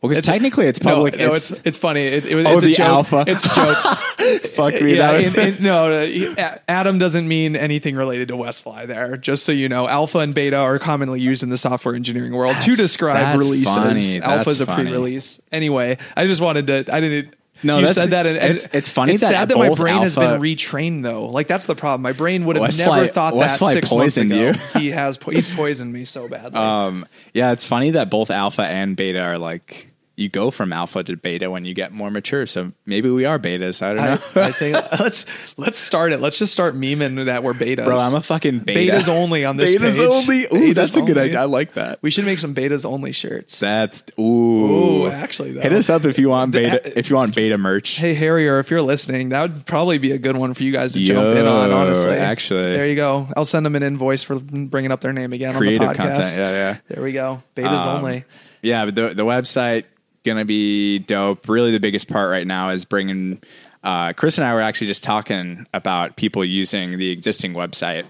[0.02, 1.18] Well, 'cause It's- technically it's public.
[1.18, 2.02] No, it's, it's, it's funny.
[2.02, 2.88] It, it, Oh, it's a the joke.
[2.88, 3.26] alpha.
[3.28, 3.78] It's a joke.
[4.52, 4.96] fuck me.
[4.96, 8.88] yeah, that and- and- no, uh, A- Adam doesn't mean anything related to Westfly.
[8.88, 12.32] There, just so you know, alpha and beta are commonly used in the software engineering
[12.34, 13.76] world to describe that's releases.
[13.76, 14.22] funny.
[14.22, 14.84] Alpha is a funny.
[14.86, 15.42] pre-release.
[15.52, 16.86] Anyway, I just wanted to.
[16.96, 17.36] I didn't.
[17.64, 20.02] No, you said that, and, and it's- it's funny It's that sad that my brain
[20.02, 21.28] has been retrained, though.
[21.28, 22.02] Like that's the problem.
[22.02, 24.54] My brain would have never thought that six months ago.
[24.80, 25.18] he has.
[25.18, 26.60] Po- he's poisoned me so badly.
[26.60, 31.04] um, yeah, it's funny that both alpha and beta are like you go from alpha
[31.04, 32.46] to beta when you get more mature.
[32.46, 33.82] So maybe we are betas.
[33.82, 34.42] I don't know.
[34.44, 35.26] I, I think let's
[35.58, 36.20] let's start it.
[36.20, 37.86] Let's just start memeing that we're betas.
[37.86, 38.94] Bro, I'm a fucking beta.
[38.94, 40.00] Betas only on this Betas page.
[40.00, 40.40] only.
[40.68, 41.30] Ooh, Betas that's a good only.
[41.30, 41.42] idea.
[41.42, 41.98] I like that.
[42.04, 43.60] We should make some betas only shirts.
[43.60, 44.22] That's ooh.
[44.24, 45.62] Ooh, actually, though.
[45.62, 46.98] hit us up if you want beta.
[46.98, 47.96] If you want beta merch.
[47.96, 50.94] Hey Harrier, if you're listening, that would probably be a good one for you guys
[50.94, 51.72] to jump in on.
[51.72, 52.74] Honestly, actually.
[52.74, 53.28] there you go.
[53.36, 56.14] I'll send them an invoice for bringing up their name again Creative on the podcast.
[56.16, 56.38] content.
[56.38, 56.78] Yeah, yeah.
[56.88, 57.42] There we go.
[57.56, 58.26] Betas Um, only.
[58.62, 59.84] Yeah, but the the website
[60.24, 61.48] gonna be dope.
[61.48, 63.42] Really, the biggest part right now is bringing
[63.84, 68.06] uh, Chris and I were actually just talking about people using the existing website,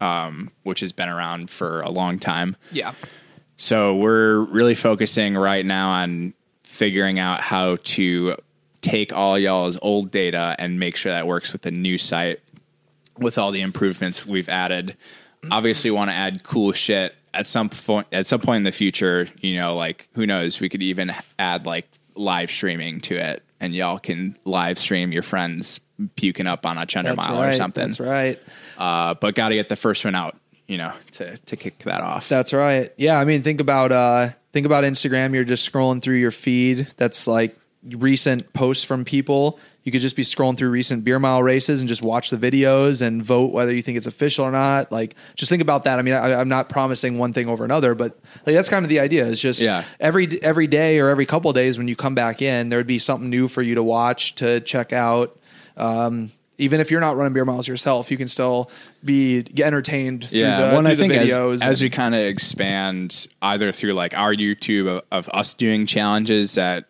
[0.00, 2.56] um, which has been around for a long time.
[2.72, 2.92] Yeah.
[3.56, 6.34] So we're really focusing right now on
[6.64, 8.36] figuring out how to
[8.80, 12.40] take all y'all's old data and make sure that works with the new site
[13.16, 14.96] with all the improvements we've added.
[15.50, 19.26] Obviously want to add cool shit at some point at some point in the future,
[19.40, 23.74] you know, like who knows, we could even add like live streaming to it and
[23.74, 25.80] y'all can live stream your friends
[26.16, 27.54] puking up on a chunder mile right.
[27.54, 27.84] or something.
[27.84, 28.38] That's right.
[28.76, 32.00] Uh, but got to get the first one out, you know, to to kick that
[32.00, 32.28] off.
[32.28, 32.92] That's right.
[32.96, 35.34] Yeah, I mean, think about uh, think about Instagram.
[35.34, 36.88] You're just scrolling through your feed.
[36.96, 39.58] That's like recent posts from people.
[39.84, 43.02] You could just be scrolling through recent beer mile races and just watch the videos
[43.02, 44.90] and vote whether you think it's official or not.
[44.90, 45.98] Like, just think about that.
[45.98, 48.88] I mean, I, I'm not promising one thing over another, but like that's kind of
[48.88, 49.28] the idea.
[49.28, 49.84] It's just Yeah.
[50.00, 52.86] every every day or every couple of days when you come back in, there would
[52.86, 55.38] be something new for you to watch to check out.
[55.76, 58.70] Um, even if you're not running beer miles yourself, you can still
[59.04, 61.62] be get entertained through the, well, and through I the think as, videos.
[61.62, 66.54] as we kind of expand either through like our YouTube of, of us doing challenges
[66.54, 66.84] that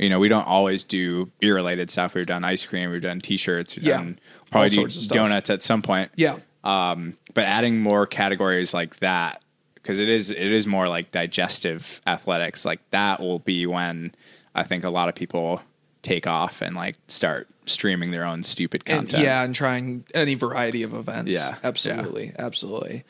[0.00, 2.14] you know we don't always do beer related stuff.
[2.14, 3.98] We've done ice cream, we've done t-shirts, we've Yeah.
[3.98, 4.18] done
[4.50, 5.14] probably do sorts of stuff.
[5.14, 6.10] donuts at some point.
[6.16, 6.36] yeah.
[6.64, 9.42] Um, but adding more categories like that
[9.74, 12.64] because it is it is more like digestive athletics.
[12.64, 14.12] Like that will be when
[14.54, 15.62] I think a lot of people
[16.02, 19.22] take off and like start streaming their own stupid And, content.
[19.22, 21.32] yeah, and trying any variety of events.
[21.34, 23.04] Yeah, absolutely, absolutely.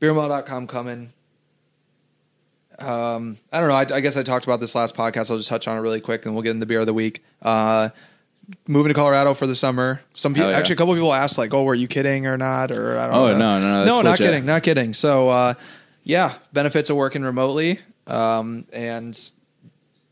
[0.00, 1.12] Beermile.com coming.
[2.78, 3.74] Um, I don't know.
[3.74, 5.30] I, I guess I talked about this last podcast.
[5.30, 6.94] I'll just touch on it really quick, and we'll get in the beer of the
[6.94, 7.22] week.
[7.42, 7.88] Uh,
[8.68, 10.00] moving to Colorado for the summer.
[10.14, 10.56] Some people, yeah.
[10.58, 13.06] actually, a couple of people asked, like, "Oh, were you kidding or not?" Or I
[13.06, 13.38] don't Oh, know.
[13.38, 14.26] no, no, no, no, not legit.
[14.26, 14.94] kidding, not kidding.
[14.94, 15.54] So, uh,
[16.04, 19.18] yeah, benefits of working remotely um, and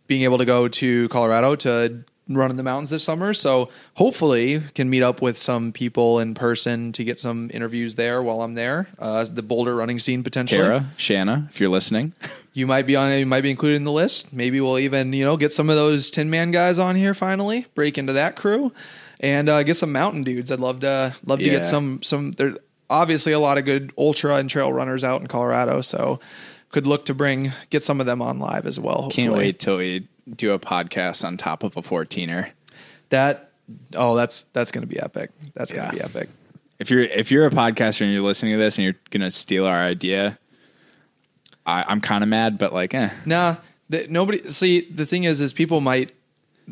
[0.06, 3.34] being able to go to Colorado to run in the mountains this summer.
[3.34, 8.22] So hopefully can meet up with some people in person to get some interviews there
[8.22, 8.88] while I'm there.
[8.98, 10.60] Uh, the Boulder running scene potentially.
[10.62, 12.12] Kara, Shanna, if you're listening,
[12.56, 13.10] You might be on.
[13.18, 14.32] You might be included in the list.
[14.32, 17.66] Maybe we'll even you know get some of those Tinman guys on here finally.
[17.74, 18.72] Break into that crew,
[19.18, 20.52] and uh, get some mountain dudes.
[20.52, 21.50] I'd love to love to Yeah.
[21.50, 22.30] get some some.
[22.30, 22.56] There's
[22.88, 26.20] obviously a lot of good ultra and trail runners out in Colorado, so
[26.70, 29.08] could look to bring get some of them on live as well.
[29.10, 32.50] can't wait till we do a podcast on top of a 14er.
[33.10, 33.50] That
[33.94, 35.30] oh, that's that's gonna be epic.
[35.54, 36.28] That's gonna be epic.
[36.78, 39.66] If you're if you're a podcaster and you're listening to this and you're gonna steal
[39.66, 40.38] our idea,
[41.66, 43.10] I, I'm kind of mad, but like, eh.
[43.24, 43.56] Nah,
[43.90, 44.48] th- nobody.
[44.50, 46.12] See, the thing is, is people might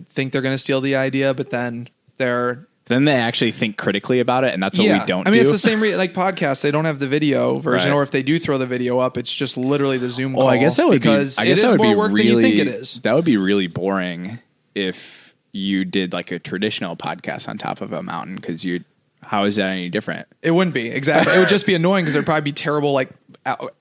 [0.08, 4.44] think they're gonna steal the idea, but then they're Then they actually think critically about
[4.44, 5.30] it, and that's what we don't do.
[5.30, 5.40] I mean, do.
[5.40, 6.62] it's the same re- like podcasts.
[6.62, 7.96] They don't have the video version, Right.
[7.96, 10.36] or if they do throw the video up, it's just literally the Zoom.
[10.36, 11.42] Oh, I guess that would because be.
[11.42, 12.28] I guess that would more be work really.
[12.28, 13.00] than you think it is.
[13.02, 14.38] That would be really boring
[14.74, 18.84] if you did like a traditional podcast on top of a mountain because you.
[19.24, 20.26] How is that any different?
[20.42, 21.32] It wouldn't be exactly.
[21.34, 23.10] It would just be annoying because there'd probably be terrible like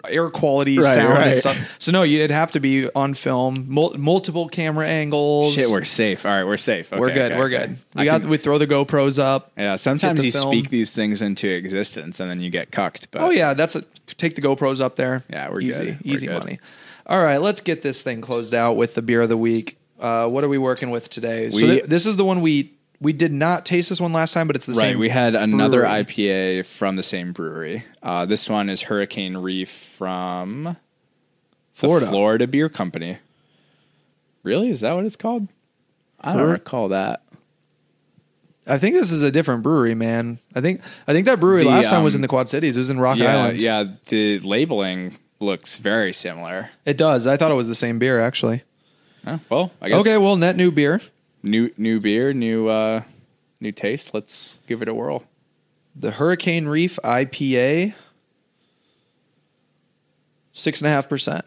[0.07, 1.27] air quality, Right, sound, right.
[1.29, 1.57] and stuff.
[1.79, 5.53] So no, you'd have to be on film, mul- multiple camera angles.
[5.53, 6.25] Shit, we're safe.
[6.25, 6.91] All right, we're safe.
[6.91, 7.31] we're good.
[7.31, 7.67] okay, we're okay.
[7.67, 7.77] good.
[7.95, 9.51] I We got can- we throw the GoPros up.
[9.57, 10.51] Yeah, sometimes you film.
[10.51, 13.11] speak these things into existence and then you get cucked.
[13.11, 13.83] But Oh yeah, that's a
[14.17, 15.23] take the GoPros up there.
[15.29, 15.99] Yeah, we're easy, good.
[16.05, 16.39] We're easy good.
[16.39, 16.59] money.
[17.05, 19.77] All right, let's get this thing closed out with the beer of the week.
[19.99, 21.49] Uh, what are we working with today?
[21.51, 24.45] so th- this is the one we we did not taste this one last time,
[24.47, 24.99] but it's the right, same.
[24.99, 26.03] we had another brewery.
[26.05, 27.83] IPA from the same brewery.
[28.03, 30.77] Uh, this one is Hurricane Reef from
[31.73, 32.05] Florida.
[32.05, 33.17] the Florida Beer Company.
[34.43, 35.47] Really, is that what it's called?
[36.19, 37.23] I don't Hur- recall that.
[38.67, 40.37] I think this is a different brewery, man.
[40.55, 42.77] I think I think that brewery The, last time was um, in the Quad Cities.
[42.77, 43.61] It was in Rock yeah, Island.
[43.61, 43.85] yeah.
[44.07, 46.69] The labeling looks very similar.
[46.85, 47.25] It does.
[47.25, 48.61] I thought it was the same beer actually.
[49.25, 51.01] Oh, well, I guess Okay, well, net new beer.
[51.43, 53.03] New new beer, new uh,
[53.59, 54.13] new taste.
[54.13, 55.23] Let's give it a whirl.
[55.95, 57.93] The Hurricane Reef IPA,
[60.53, 61.45] six and a half percent.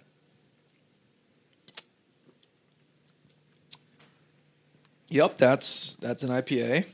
[5.08, 6.86] Yep, that's that's an IPA.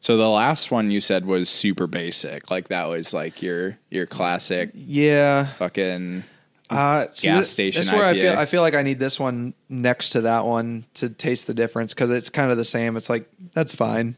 [0.00, 2.50] So the last one you said was super basic.
[2.50, 6.24] Like that was like your your classic Yeah, fucking
[6.70, 8.38] uh, see, Gas station That's where I feel.
[8.38, 11.92] I feel like I need this one next to that one to taste the difference
[11.92, 12.96] because it's kind of the same.
[12.96, 14.16] It's like that's fine.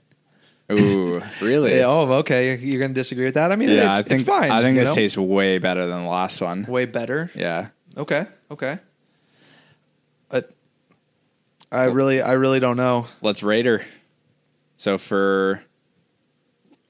[0.71, 1.77] Ooh, really?
[1.77, 2.57] Yeah, oh, okay.
[2.57, 3.53] You're gonna disagree with that?
[3.53, 4.51] I mean, Yeah, it's, I think it's fine.
[4.51, 4.95] I think this know?
[4.95, 6.65] tastes way better than the last one.
[6.67, 7.31] way better.
[7.35, 7.69] Yeah.
[7.97, 8.79] Okay, okay.
[10.29, 10.53] But
[11.71, 13.07] I really, I really don't know.
[13.23, 13.83] Let's rate her.
[14.77, 15.63] So for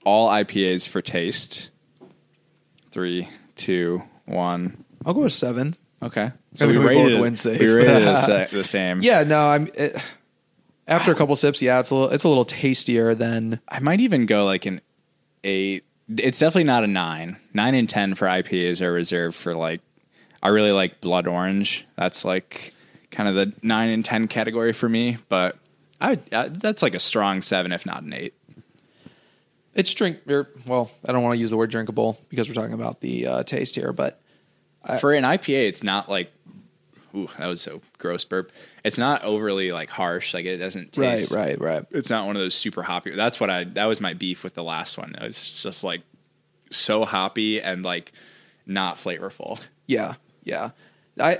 [0.04, 1.70] all IPAs for taste,
[2.90, 4.84] three, two, one.
[5.06, 5.76] I'll go with seven.
[6.02, 6.30] Okay.
[6.60, 7.60] I mean, we rated both it- win safe.
[7.60, 9.00] We rated it the the same.
[9.00, 9.68] Yeah, no, I'm.
[9.74, 9.96] It,
[10.88, 14.00] After a couple sips, yeah, it's a little it's a little tastier than I might
[14.00, 14.80] even go like an
[15.42, 15.84] eight.
[16.08, 17.38] It's definitely not a nine.
[17.54, 19.80] Nine and ten for IPAs are reserved for like.
[20.42, 21.86] I really like blood orange.
[21.96, 22.74] That's like
[23.10, 25.16] kind of the nine and ten category for me.
[25.28, 25.56] But
[26.00, 28.34] I, I that's like a strong seven, if not an eight.
[29.74, 30.18] it's drink.
[30.28, 33.26] Or, well, I don't want to use the word drinkable because we're talking about the
[33.26, 34.20] uh, taste here, but
[35.00, 36.32] for an IPA, it's not like.
[37.14, 38.52] Ooh, that was so gross burp.
[38.84, 40.34] It's not overly like harsh.
[40.34, 41.32] Like it doesn't taste.
[41.32, 41.60] right, right.
[41.60, 41.84] Right.
[41.90, 43.10] It's not one of those super hoppy.
[43.12, 43.64] That's what I.
[43.64, 45.14] That was my beef with the last one.
[45.14, 46.02] It was just like
[46.70, 48.12] so hoppy and like
[48.66, 49.64] not flavorful.
[49.86, 50.14] Yeah,
[50.44, 50.70] yeah.
[51.18, 51.38] I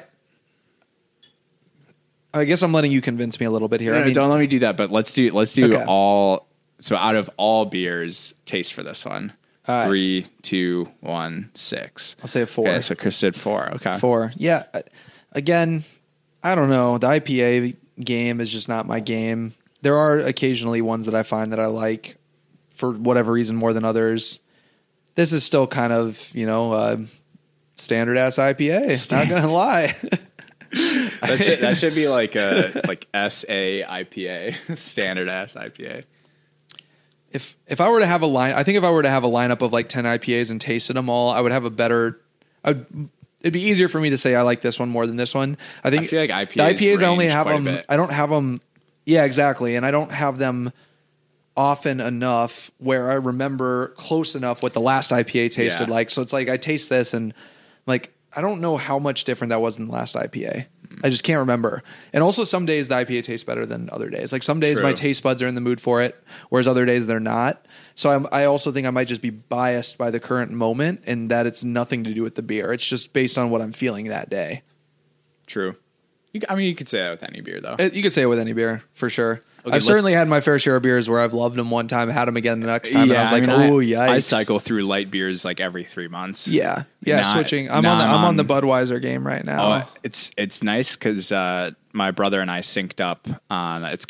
[2.33, 3.93] I guess I'm letting you convince me a little bit here.
[3.93, 4.77] No, I mean, don't let me do that.
[4.77, 5.85] But let's do let's do Okay.
[5.87, 6.47] all.
[6.81, 9.33] So out of all beers, taste for this one.
[9.69, 9.87] Right.
[9.87, 12.17] Three, two, one, six.
[12.21, 12.69] I'll say a four.
[12.69, 13.69] Okay, so Chris did four.
[13.75, 14.33] Okay, Four.
[14.37, 14.65] Yeah.
[15.33, 15.85] Again,
[16.43, 16.99] I don't know.
[16.99, 19.55] The IPA game is just not my game.
[19.83, 22.17] There are occasionally ones that I find that I like
[22.71, 24.39] for whatever reason more than others.
[25.15, 26.99] This is still kind of, you know, uh,
[27.75, 29.11] standard ass IPA.
[29.11, 29.87] Not gonna lie.
[30.71, 36.05] that should, that should be like a like S A IPA, standard ass IPA.
[37.37, 39.23] If if I were to have a line, I think if I were to have
[39.25, 42.21] a lineup of like ten IPAs and tasted them all, I would have a better.
[42.65, 43.09] I would,
[43.43, 45.57] it'd be easier for me to say I like this one more than this one.
[45.85, 47.81] I think I feel like the IPAs IPAs I only have them.
[47.89, 48.61] I don't have them.
[49.05, 50.73] Yeah, exactly, and I don't have them
[51.57, 55.95] often enough where I remember close enough what the last IPA tasted Yeah.
[55.95, 56.11] like.
[56.11, 57.33] So it's like I taste this and
[57.87, 60.67] like I don't know how much different that was than the last IPA.
[61.05, 61.83] I just can't remember.
[62.13, 64.33] And also some days the IPA tastes better than other days.
[64.33, 66.17] Like some days my taste buds are in the mood for it,
[66.49, 67.67] whereas other days they're not.
[67.95, 71.31] So I'm, I also think I might just be biased by the current moment and
[71.31, 72.73] that it's nothing to do with the beer.
[72.73, 74.63] It's just based on what I'm feeling that day.
[75.47, 75.77] True.
[76.33, 77.77] You, I mean, you could say that with any beer though.
[77.79, 79.41] It- you could say it with any beer for sure.
[79.75, 82.27] I've certainly had my fair share of beers where I've loved them one time, had
[82.27, 84.59] them again the next time, and I was like, mean, "Oh, I, yikes!" I cycle
[84.59, 86.47] through light beers like every three months.
[86.47, 87.71] Yeah, yeah, Now- switching.
[87.71, 89.83] I'm on the I'm, on the Budweiser game right now.
[89.83, 94.07] Oh, it's it's nice because uh, my brother and I synced up on it's.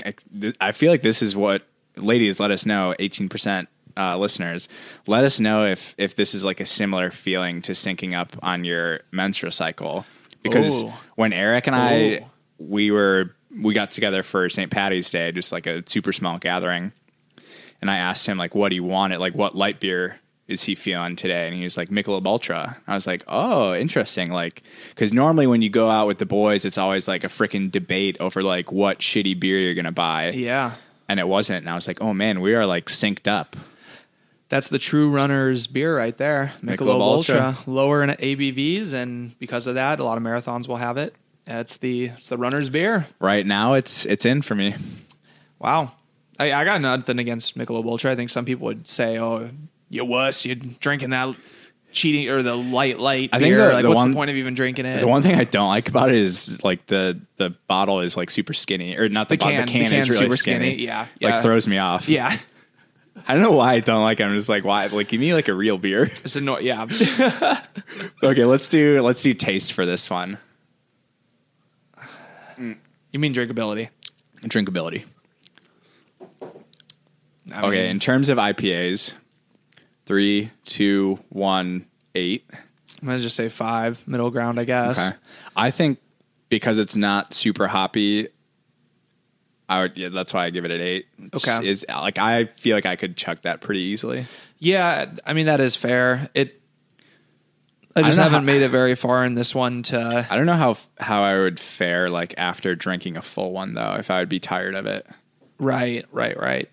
[0.60, 1.62] I feel like this is what
[1.96, 2.94] ladies let us know.
[2.98, 4.68] Eighteen percent uh, listeners,
[5.06, 8.64] let us know if if this is like a similar feeling to syncing up on
[8.64, 10.04] your menstrual cycle.
[10.42, 10.92] Because Ooh.
[11.16, 11.78] when Eric and Ooh.
[11.78, 12.26] I
[12.58, 14.70] we were we got together for St.
[14.70, 16.92] Patty's Day, just like a super small gathering,
[17.80, 21.16] and I asked him like what he wanted, like what light beer is he feeling
[21.16, 21.46] today?
[21.48, 22.76] And he was like Michelob Ultra.
[22.86, 24.30] I was like, oh, interesting.
[24.30, 27.68] Like, because normally when you go out with the boys, it's always like a freaking
[27.70, 30.30] debate over like what shitty beer you're gonna buy.
[30.30, 30.72] yeah,
[31.08, 31.62] And it wasn't.
[31.64, 33.56] And I was like, oh man, we are like synced up.
[34.48, 36.52] that's the true runner's beer right there.
[36.62, 37.46] Michelob, Michelob Ultra.
[37.48, 37.70] Ultra.
[37.72, 41.14] lower in ABVs, and because of that, a lot of marathons will have it.
[41.46, 43.06] It's the it's the runner's beer.
[43.20, 44.74] Right now, it's it's in for me.
[45.58, 45.92] Wow.
[46.38, 48.12] I, I got nothing against Michelob Ultra.
[48.12, 49.48] I think some people would say, "Oh,
[49.88, 51.34] you wuss, you're drinking that
[51.92, 53.68] cheating or the light light I think beer.
[53.68, 55.44] the- like, the what's one- the point of even drinking it?" The one thing I
[55.44, 59.28] don't like about it is like the the bottle is like super skinny, or not
[59.30, 59.56] the, The bottle.
[59.56, 60.70] can- the can the is really super skinny.
[60.72, 60.84] skinny.
[60.84, 61.30] Yeah, yeah.
[61.34, 62.06] like throws me off.
[62.08, 62.36] yeah,
[63.26, 64.20] I don't know why I don't like.
[64.20, 64.24] it.
[64.24, 64.88] I'm just like, why?
[64.88, 66.02] Like, give me like a real beer.
[66.02, 66.82] it's anno- yeah.
[68.22, 70.36] okay, let's do let's do taste for this one.
[73.12, 73.88] You mean drinkability?
[74.42, 75.04] Drinkability.
[77.52, 79.12] I Okay, mean, in terms of IPAs,
[80.04, 82.44] three, two, one, eight.
[83.00, 84.98] I'm gonna just say five, middle ground, I guess.
[85.08, 85.16] Okay,
[85.54, 85.98] I think
[86.48, 88.28] because it's not super hoppy,
[89.68, 89.96] I would.
[89.96, 91.06] Yeah, that's why I give it an eight.
[91.34, 91.68] Okay.
[91.68, 94.26] it's like I feel like I could chuck that pretty easily.
[94.58, 96.28] Yeah, I mean that is fair.
[96.34, 96.60] It.
[97.96, 100.26] I just know haven't how- made it very far in this one to.
[100.30, 103.96] I don't know how how I would fare like after drinking a full one though.
[103.98, 105.06] If I would be tired of it.
[105.58, 106.70] Right, right, right.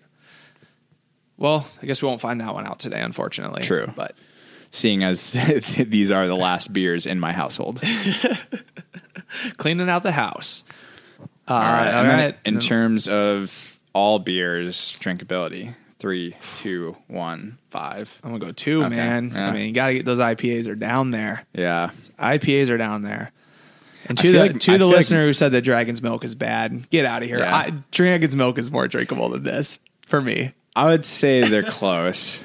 [1.38, 3.62] Well, I guess we won't find that one out today, unfortunately.
[3.62, 3.90] True.
[3.96, 4.14] but
[4.70, 5.32] Seeing as
[5.78, 7.80] these are the last beers in my household.
[9.56, 10.64] cleaning out the house.
[11.48, 11.92] Uh, All right.
[11.94, 12.36] all and then right.
[12.44, 18.18] in terms of all beers drinkability, three, two, one, five.
[18.22, 19.32] I'm gonna go two, Okay, man.
[19.34, 19.48] yeah.
[19.48, 21.44] I mean, you gotta get those IPAs are down there.
[21.54, 21.90] Yeah.
[22.18, 23.32] IPAs are down there.
[24.06, 26.24] And to the like- to I the feel like- listener who said that Dragon's Milk
[26.24, 27.38] is bad, get out of here.
[27.38, 27.54] Yeah.
[27.56, 30.52] I, Dragon's Milk is more drinkable than this for me.
[30.76, 32.44] I would say they're close.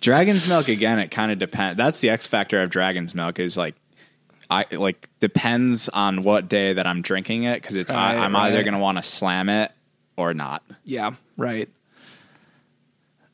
[0.00, 0.98] Dragon's milk again.
[0.98, 1.78] It kind of depends.
[1.78, 3.74] That's the X factor of Dragon's milk is like,
[4.50, 8.34] I like depends on what day that I'm drinking it because it's I, Right, I'm
[8.36, 9.70] either gonna want to slam it
[10.16, 10.62] or not.
[10.84, 11.68] Yeah, right.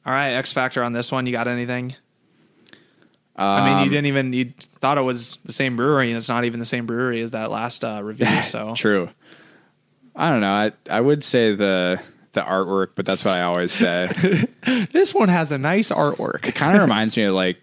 [0.06, 1.26] All right, X Factor on this one.
[1.26, 1.94] You got anything?
[3.34, 6.28] I mean, Um, you didn't even you thought it was the same brewery, and it's
[6.28, 8.26] not even the same brewery as that last uh, review.
[8.44, 9.10] So True.
[10.14, 10.52] I don't know.
[10.52, 12.00] I I would say the
[12.32, 14.10] the artwork, but that's what I always say.
[14.92, 16.46] This one has a nice artwork.
[16.46, 17.58] It kind of reminds me of like,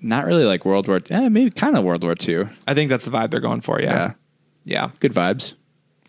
[0.00, 1.00] not really like World War.
[1.08, 2.48] Yeah, maybe kind of World War Two.
[2.66, 3.80] I think that's the vibe they're going for.
[3.80, 3.92] Yeah.
[3.92, 4.12] Yeah.
[4.64, 4.90] Yeah.
[5.00, 5.54] Good vibes.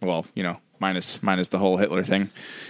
[0.01, 2.29] Well, you know, minus minus the whole Hitler thing.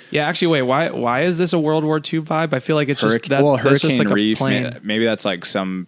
[0.10, 0.62] Yeah, actually, wait.
[0.62, 0.90] Why?
[0.90, 2.54] Why is this a World War II vibe?
[2.54, 3.44] I feel like it's just Hurricane, that.
[3.44, 4.40] well, that's Hurricane just like Reef.
[4.42, 5.88] May- Maybe that's like some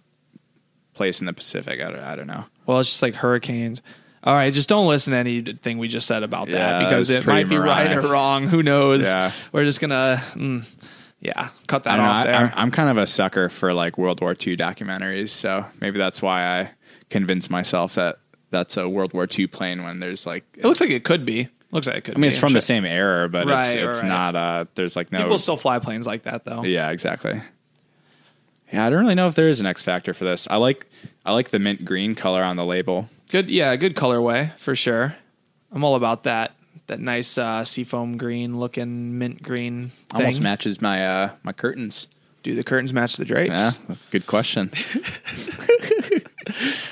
[0.94, 1.80] place in the Pacific.
[1.80, 2.44] I don't, I don't know.
[2.66, 3.80] Well, it's just like hurricanes.
[4.24, 7.26] All right, just don't listen to anything we just said about Yeah, that because it
[7.26, 8.46] might be right or wrong.
[8.48, 9.04] Who knows?
[9.04, 9.32] Yeah.
[9.52, 10.68] We're just gonna, mm,
[11.20, 12.10] yeah, cut that don't know.
[12.10, 12.52] off I, there.
[12.54, 16.44] I'm, kind of a sucker for like World War II documentaries, so maybe that's why
[16.44, 16.70] I
[17.08, 18.18] convinced myself that
[18.50, 20.44] that's a World War II plane when there's like.
[20.56, 21.48] it looks like it could be.
[21.70, 22.16] Looks like it could.
[22.16, 24.08] I mean, it's from the same era, but it's it's right.
[24.08, 24.36] not.
[24.36, 25.22] Uh, there's like no.
[25.22, 26.64] People still fly planes like that though.
[26.64, 27.42] Yeah, exactly.
[28.72, 30.46] Yeah, I don't really know if there is an X factor for this.
[30.50, 30.86] I like
[31.24, 33.08] I like the mint green color on the label.
[33.30, 35.16] Good, yeah, good colorway for sure.
[35.70, 36.54] I'm all about that.
[36.86, 40.20] That nice uh, seafoam green looking mint green thing.
[40.20, 42.08] Almost matches my uh my curtains.
[42.42, 43.50] Do the curtains match the drapes?
[43.50, 44.70] Yeah, good question.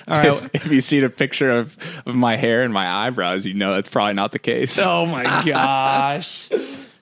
[0.08, 0.44] All right.
[0.54, 1.76] if, if you see a picture of,
[2.06, 4.78] of my hair and my eyebrows, you know that's probably not the case.
[4.84, 6.48] Oh my gosh.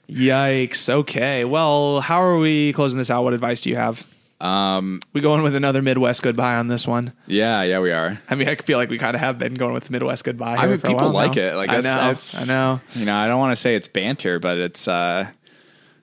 [0.08, 0.88] Yikes.
[0.88, 1.44] Okay.
[1.44, 3.24] Well, how are we closing this out?
[3.24, 4.06] What advice do you have?
[4.40, 7.12] Um, we going with another Midwest goodbye on this one.
[7.26, 8.20] Yeah, yeah, we are.
[8.28, 10.56] I mean, I feel like we kind of have been going with the Midwest goodbye.
[10.56, 11.42] I mean, people like now.
[11.42, 11.54] it.
[11.54, 12.10] Like I know.
[12.10, 12.80] it's, I know.
[12.94, 15.28] You know, I don't want to say it's banter, but it's uh,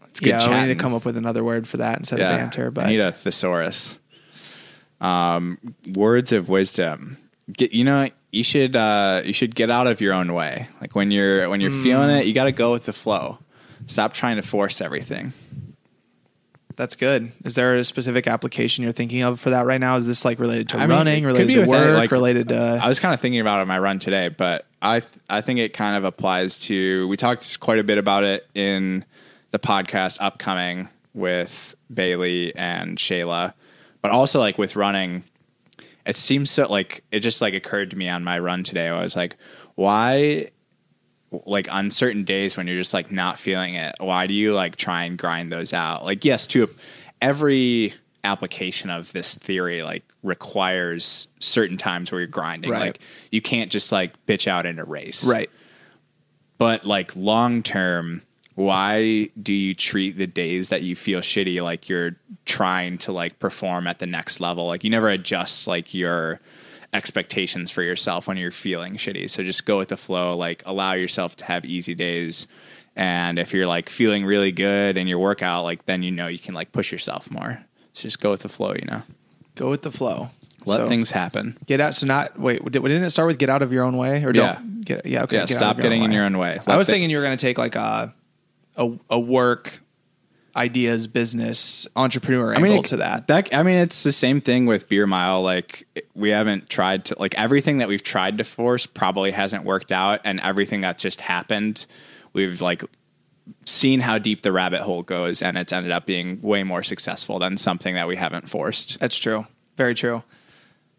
[0.09, 2.31] it's good Yeah, we need to come up with another word for that instead yeah,
[2.31, 2.71] of banter.
[2.71, 3.99] But I need a thesaurus.
[5.01, 5.57] Um,
[5.95, 7.17] words of wisdom.
[7.51, 10.67] Get you know you should uh, you should get out of your own way.
[10.79, 12.15] Like when you're when you're feeling Hmm.
[12.17, 13.39] it, you got to go with the flow.
[13.87, 15.33] Stop trying to force everything.
[16.77, 17.31] that's good.
[17.43, 19.97] Is there a specific application you're thinking of for that right now?
[19.97, 22.79] Is this like related to I running, could related to work, like- related to?
[22.81, 25.59] I was kind of thinking about it on my run today, but I I think
[25.59, 27.07] it kind of applies to.
[27.07, 29.03] We talked quite a bit about it in
[29.51, 33.53] the podcast upcoming with Bailey and Shayla,
[34.01, 35.23] but also like with running.
[36.05, 38.87] It seems so like it just like occurred to me on my run today.
[38.87, 39.35] I was like,
[39.75, 40.51] why?
[41.31, 44.75] Like on certain days when you're just like not feeling it, why do you like
[44.75, 46.03] try and grind those out?
[46.03, 46.69] Like yes, to
[47.21, 47.93] every
[48.23, 52.71] application of this theory like requires certain times where you're grinding.
[52.71, 52.81] Right.
[52.81, 52.99] Like
[53.31, 55.29] you can't just like bitch out in a race.
[55.29, 55.49] right.
[56.57, 58.21] But like long term,
[58.55, 63.39] why do you treat the days that you feel shitty like you're trying to like
[63.39, 64.67] perform at the next level?
[64.67, 66.39] Like you never adjust like your
[66.93, 69.29] expectations for yourself when you're feeling shitty.
[69.29, 72.47] So just go with the flow, like allow yourself to have easy days.
[72.95, 76.39] And if you're like feeling really good in your workout, like then you know you
[76.39, 77.63] can like push yourself more.
[77.93, 79.01] So just go with the flow, you know.
[79.55, 80.29] Go with the flow.
[80.65, 81.57] Let So- things happen.
[81.65, 81.95] Get out.
[81.95, 82.63] So not wait.
[82.63, 84.59] Did, didn't it start with get out of your own way or Yeah.
[84.83, 85.05] get?
[85.05, 85.23] Yeah.
[85.23, 85.37] Okay.
[85.37, 86.59] Yeah, get stop getting in your own way.
[86.67, 88.13] I was the- thinking you were going to take like a,
[88.75, 89.81] a a work
[90.55, 93.29] ideas business entrepreneur angle it- to that.
[93.53, 95.41] I mean, it's the same thing with beer mile.
[95.41, 99.91] Like we haven't tried to like everything that we've tried to force probably hasn't worked
[99.91, 101.85] out, and everything that's just happened,
[102.33, 102.83] we've like
[103.65, 107.39] seen how deep the rabbit hole goes, and it's ended up being way more successful
[107.39, 108.99] than something that we haven't forced.
[108.99, 109.47] That's true.
[109.77, 110.23] Very true.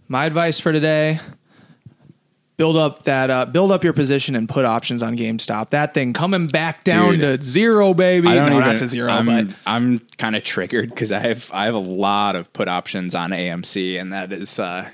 [0.09, 1.21] My advice for today:
[2.63, 5.71] build up that uh, build up your position and put options on GameStop.
[5.71, 7.41] That thing coming back down Dude.
[7.41, 8.29] to zero, baby.
[8.29, 11.19] I don't no, even, not to 0 I'm, but I'm kind of triggered because I
[11.19, 14.89] have I have a lot of put options on AMC, and that is uh,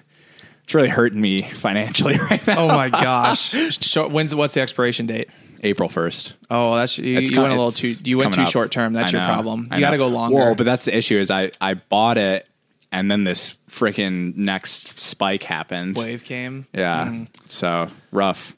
[0.64, 2.60] it's really hurting me financially right now.
[2.60, 3.52] oh my gosh.
[3.84, 5.28] So, when's what's the expiration date?
[5.62, 6.36] April first.
[6.48, 7.92] Oh, that's you, you com- went a little too.
[8.02, 8.48] You went too up.
[8.48, 8.94] short term.
[8.94, 9.68] That's your problem.
[9.74, 10.36] You got to go longer.
[10.36, 12.48] Well, but that's the issue is I I bought it
[12.92, 15.96] and then this freaking next spike happened.
[15.96, 16.66] wave came.
[16.72, 17.08] Yeah.
[17.08, 17.24] Hmm.
[17.46, 18.56] So rough.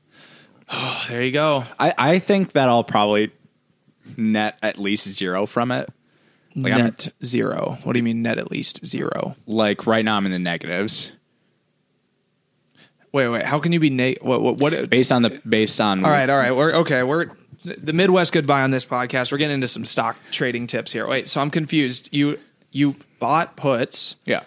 [0.71, 1.65] Oh, There you go.
[1.79, 3.31] I I think that I'll probably
[4.17, 5.89] net at least zero from it.
[6.57, 7.79] Like I'm net zero.
[7.85, 9.37] What do you mean net at least zero?
[9.47, 11.13] like right now I'm in the negatives
[13.13, 13.45] Wait, wait.
[13.45, 14.61] How can you be na- what, what?
[14.61, 14.91] What?
[14.91, 16.53] based on the based on all right, all right.
[16.53, 17.03] We're okay.
[17.03, 17.31] We're
[17.65, 19.33] the Midwest goodbye on this podcast.
[19.33, 21.07] We're getting into some stock trading tips here.
[21.09, 22.09] Wait, so I'm confused.
[22.13, 22.39] You
[22.71, 24.17] you bought puts.
[24.25, 24.43] Yeah.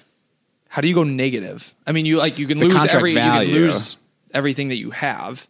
[0.67, 1.73] How do you go negative?
[1.87, 3.47] I mean, you like you can The lose every value.
[3.49, 3.97] you can lose
[4.33, 5.47] everything that you have.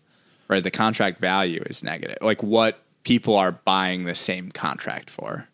[0.49, 2.17] Right, the contract value is negative.
[2.21, 5.47] Like what people are buying the same contract for.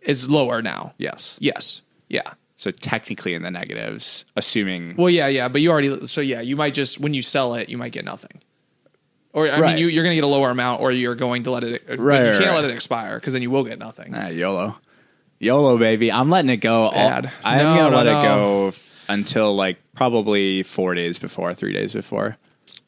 [0.00, 0.94] Is lower now.
[0.98, 1.36] Yes.
[1.40, 1.82] Yes.
[2.08, 2.32] Yeah.
[2.56, 6.56] So technically in the negatives, assuming Well, yeah, yeah, but you already so yeah, you
[6.56, 8.40] might just when you sell it, you might get nothing.
[9.32, 9.74] Or I Right.
[9.74, 11.82] mean, you, you're going to get a lower amount, or you're going to let it.
[11.98, 12.54] Right, you can't right.
[12.54, 14.14] let it expire because then you will get nothing.
[14.16, 14.76] Ah, YOLO.
[15.38, 16.10] YOLO, baby.
[16.10, 16.84] I'm letting it go.
[16.84, 17.30] all- Bad.
[17.44, 18.18] I'm No, going to no, let no.
[18.18, 22.36] it go f- until like probably four days before, three days before.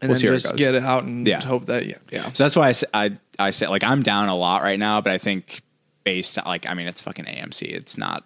[0.01, 1.45] and We'll then just get it out and Yeah.
[1.45, 2.31] hope that yeah, yeah.
[2.33, 5.01] So that's why I, say- I I say like I'm down a lot right now,
[5.01, 5.63] but I think
[6.05, 7.63] based on, like I mean it's fucking AMC.
[7.69, 8.25] It's not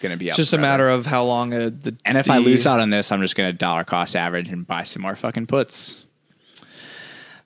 [0.00, 0.28] gonna be.
[0.28, 2.80] It's just a matter of how long uh, the And if I the- lose out
[2.80, 6.04] on this, I'm just gonna dollar cost average and buy some more fucking puts.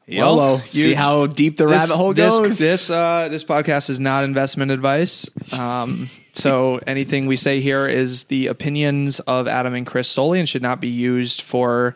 [0.07, 0.59] YOLO.
[0.59, 2.59] See how deep the rabbit hole this, goes.
[2.59, 5.29] This uh, this podcast is not investment advice.
[5.53, 10.49] Um, so anything we say here is the opinions of Adam and Chris solely, and
[10.49, 11.95] should not be used for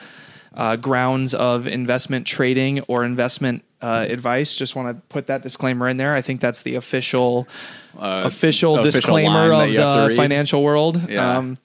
[0.55, 4.55] uh, grounds of investment trading or investment uh, advice.
[4.55, 6.15] Just want to put that disclaimer in there.
[6.15, 7.47] I think that's the official
[7.95, 11.11] official, official disclaimer of you have to the financial world.
[11.11, 11.39] Yeah.
[11.39, 11.59] Um,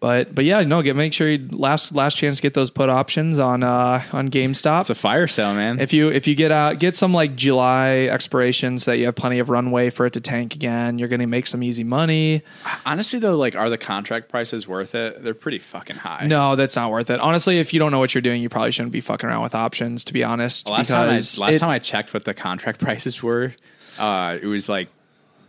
[0.00, 2.88] but but yeah, no, get make sure you last last chance to get those put
[2.88, 4.80] options on uh, on GameStop.
[4.82, 5.80] it's a fire sale, man.
[5.80, 9.40] If you if you get out get some like July expirations that you have plenty
[9.40, 12.42] of runway for it to tank again, you're going to make some easy money.
[12.86, 15.22] Honestly, though, like, are the contract prices worth it?
[15.24, 16.26] They're pretty fucking high.
[16.26, 17.18] No, that's not worth it.
[17.18, 19.54] Honestly, if you don't know what you're doing, you probably shouldn't be fucking around with
[19.56, 20.04] options.
[20.04, 23.20] To be honest, Last time I last it- time I checked what the contract prices
[23.20, 23.52] were,
[23.98, 24.88] uh, it was like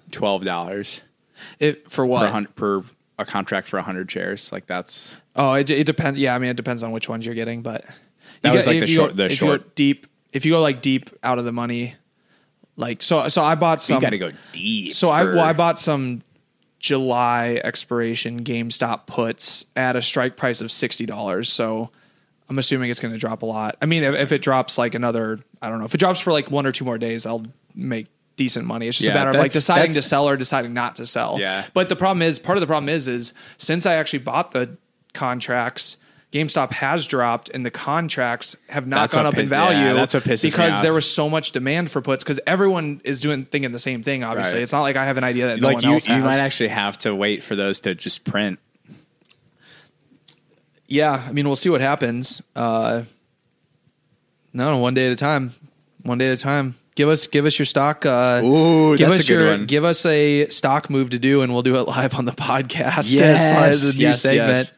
[0.10, 1.02] twelve dollars
[1.60, 2.32] it, for what?
[2.32, 2.84] hun- per
[3.20, 4.52] a contract for hundred shares.
[4.52, 6.20] Like that's Oh, it, it depends.
[6.20, 7.86] Yeah, I mean, it depends on which ones you're getting, but
[8.42, 10.54] That was, like, if the short- Go, the if you go short- deep, if you
[10.54, 11.96] go like deep out of the money,
[12.78, 13.28] like so.
[13.30, 13.96] So I bought some.
[13.96, 14.94] you got to go deep.
[14.94, 16.22] So I well, I bought some
[16.80, 21.52] July expiration GameStop puts at a strike price of sixty dollars.
[21.52, 21.90] So
[22.50, 23.76] I'm assuming it's going to drop a lot.
[23.82, 26.32] I mean, if, if it drops like another, I don't know, if it drops for
[26.32, 27.46] like one or two more days, I'll
[27.76, 28.08] make
[28.40, 28.88] decent money.
[28.88, 31.38] It's just a matter that- of like deciding to sell or deciding not to sell.
[31.40, 31.66] Yeah.
[31.76, 34.78] But the problem is, part of the problem is, is since I actually bought the
[35.14, 35.98] contracts.
[36.32, 39.94] GameStop has dropped, and the contracts have not That's gone up in piss- yeah, value.
[39.96, 42.24] that's what pisses me because there was so much demand for puts.
[42.24, 44.24] Because everyone is doing thinking the same thing.
[44.24, 44.62] Obviously, Right.
[44.62, 46.36] it's not like I have an idea that no like one you, else you might
[46.40, 48.60] actually have to wait for those to just print.
[50.88, 52.44] yeah, I mean, we'll see what happens.
[52.56, 53.04] Uh,
[54.54, 55.54] no, one day at a time.
[56.04, 56.76] One day at a time.
[57.00, 58.06] Give us, give us your stock.
[58.06, 59.66] Uh, Ooh, give that's us a good your, one.
[59.68, 63.14] give us a stock move to do, and we'll do it live on the podcast
[63.14, 64.74] Yes, as far as new yes, segment.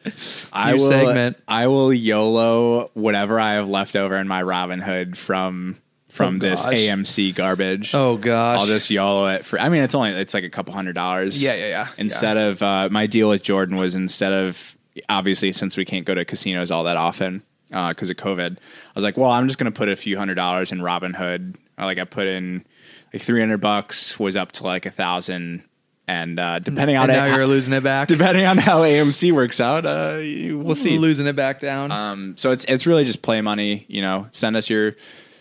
[0.52, 0.88] I New will.
[0.88, 1.36] segment.
[1.48, 5.74] I will YOLO whatever I have left over in my Robinhood from
[6.10, 6.74] from Oh, this gosh.
[6.74, 7.92] AMC garbage.
[7.92, 9.58] Oh gosh, I'll just YOLO it for.
[9.58, 11.42] I mean, it's only it's like a couple hundred dollars.
[11.42, 11.88] Yeah, yeah, yeah.
[11.98, 16.14] Instead of uh, my deal with Jordan was instead of obviously since we can't go
[16.14, 19.72] to casinos all that often because of COVID, I was like, well, I'm just going
[19.72, 21.56] to put a few hundred dollars in Robinhood.
[21.84, 22.64] Like I put in
[23.12, 25.64] like 300 bucks was up to like a thousand,
[26.08, 28.08] and uh, depending on and now it, you're losing it back.
[28.08, 30.98] depending on how AMC works out, uh, we'll see.
[30.98, 31.92] losing it back down.
[31.92, 33.84] Um, so it's it's really just play money.
[33.88, 34.96] You know, send us your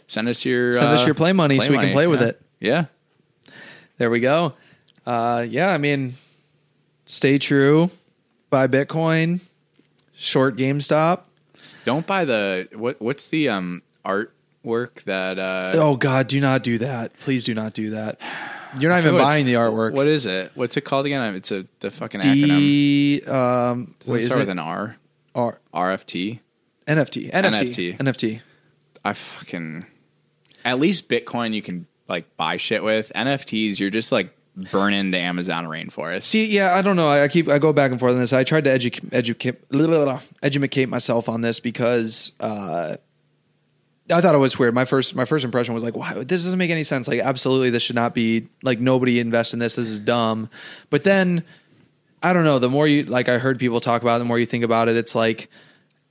[0.07, 2.27] send us your Send us uh, your play money so we can play with yeah.
[2.27, 2.41] it.
[2.59, 2.85] Yeah.
[3.97, 4.53] There we go.
[5.05, 6.15] Uh, yeah, I mean,
[7.05, 7.91] stay true.
[8.49, 9.41] Buy Bitcoin.
[10.15, 11.21] Short GameStop.
[11.83, 13.81] Don't buy the what what's the um
[14.65, 17.17] artwork that uh Oh God, do not do that.
[17.19, 18.19] Please do not do that.
[18.79, 19.93] You're not even buying the artwork.
[19.93, 20.51] What is it?
[20.55, 21.35] What's it called again?
[21.35, 22.47] It's a the fucking acronym.
[22.47, 24.97] D um Does it wait, is start it with an R?
[25.35, 26.39] R- RFT.
[26.87, 27.31] NFT.
[27.31, 27.31] NFT.
[27.31, 27.97] NFT.
[27.97, 28.41] NFT.
[29.03, 29.85] I fucking
[30.63, 33.11] at least Bitcoin you can like buy shit with.
[33.15, 34.35] NFTs you're just like
[34.71, 36.23] burn into Amazon rainforest.
[36.23, 37.09] See, yeah, I don't know.
[37.09, 38.33] I, I keep I go back and forth on this.
[38.33, 39.63] I tried to educate educate
[40.43, 42.97] educate myself on this because uh,
[44.11, 44.73] I thought it was weird.
[44.73, 47.07] My first my first impression was like, wow, this doesn't make any sense.
[47.07, 49.75] Like, absolutely, this should not be like nobody invest in this.
[49.75, 50.49] This is dumb.
[50.89, 51.43] But then
[52.23, 52.59] I don't know.
[52.59, 54.19] The more you like, I heard people talk about it.
[54.19, 55.49] The more you think about it, it's like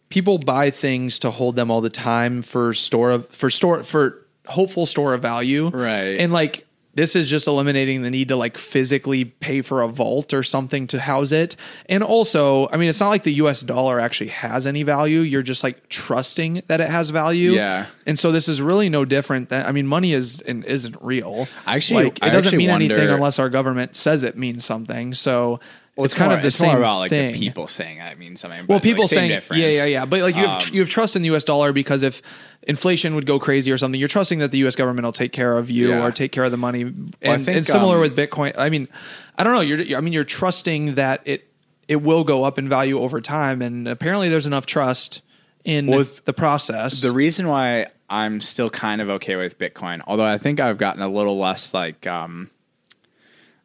[0.08, 4.26] people buy things to hold them all the time for store of for store for
[4.46, 6.18] hopeful store of value, Right.
[6.18, 10.34] And like this is just eliminating the need to like physically pay for a vault
[10.34, 11.56] or something to house it.
[11.86, 15.20] And also, I mean, it's not like the US dollar actually has any value.
[15.20, 17.52] You're just like trusting that it has value.
[17.52, 17.86] Yeah.
[18.06, 21.46] And so this is really no different than I mean, money is and isn't real.
[21.66, 25.14] Actually, like, it I doesn't mean anything unless our government says it means something.
[25.14, 25.60] So
[26.00, 27.32] Well, it's, kind more- of the it's same more about like thing.
[27.32, 28.66] the people saying that means something.
[28.66, 29.62] Well, people like, saying, difference.
[29.62, 30.04] yeah, yeah, yeah.
[30.06, 31.44] But like you have Um, you have trust in the U.S.
[31.44, 32.22] dollar because if
[32.62, 34.76] inflation would go crazy or something, you're trusting that the U.S.
[34.76, 36.04] government will take care of you Yeah.
[36.04, 36.82] or take care of the money.
[36.82, 38.56] And, I think, and similar um, with Bitcoin.
[38.58, 38.88] I mean,
[39.36, 39.60] I don't know.
[39.60, 41.46] You're, I mean, you're trusting that it
[41.88, 45.22] it will go up in value over time, and apparently there's enough trust
[45.64, 47.00] in Well, the process.
[47.02, 51.02] The reason why I'm still kind of okay with Bitcoin, although I think I've gotten
[51.02, 52.48] a little less like, um,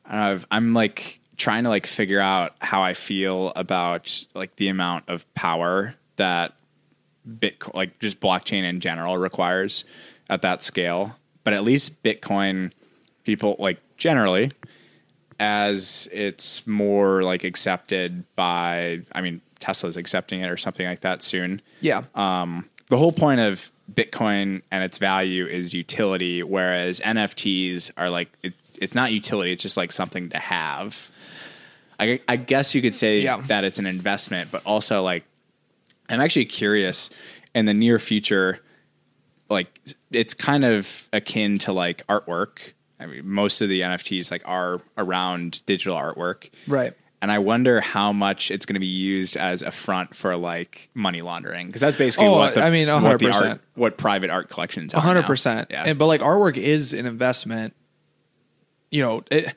[0.05, 4.25] I don't know, I've, I'm like trying to like figure out how I feel about
[4.33, 6.53] like the amount of power that
[7.27, 9.85] Bitcoin, like just blockchain in general, requires
[10.29, 11.17] at that scale.
[11.43, 12.71] But at least Bitcoin,
[13.23, 14.51] people like generally,
[15.39, 21.23] as it's more like accepted by, I mean, Tesla's accepting it or something like that
[21.23, 27.91] soon yeah, um, the whole point of Bitcoin and its value is utility, whereas NFTs
[27.97, 31.09] are like it's it's not utility; it's just like something to have.
[31.99, 33.41] I, I guess you could say Yeah.
[33.47, 35.23] that it's an investment, but also like
[36.09, 37.09] I'm actually curious
[37.53, 38.59] in the near future,
[39.49, 39.79] like
[40.11, 42.73] it's kind of akin to like artwork.
[42.99, 46.93] I mean, most of the NFTs like are around digital artwork, Right.
[47.21, 50.89] And I wonder how much it's going to be used as a front for like
[50.93, 53.49] money laundering because that's basically Oh, what the, I mean, what the 100%.
[53.49, 54.97] art, what private art collections are.
[54.97, 55.27] A hundred now.
[55.27, 55.67] percent.
[55.71, 55.83] Yeah.
[55.85, 57.73] And but like artwork is an investment.
[58.91, 59.55] You know, it,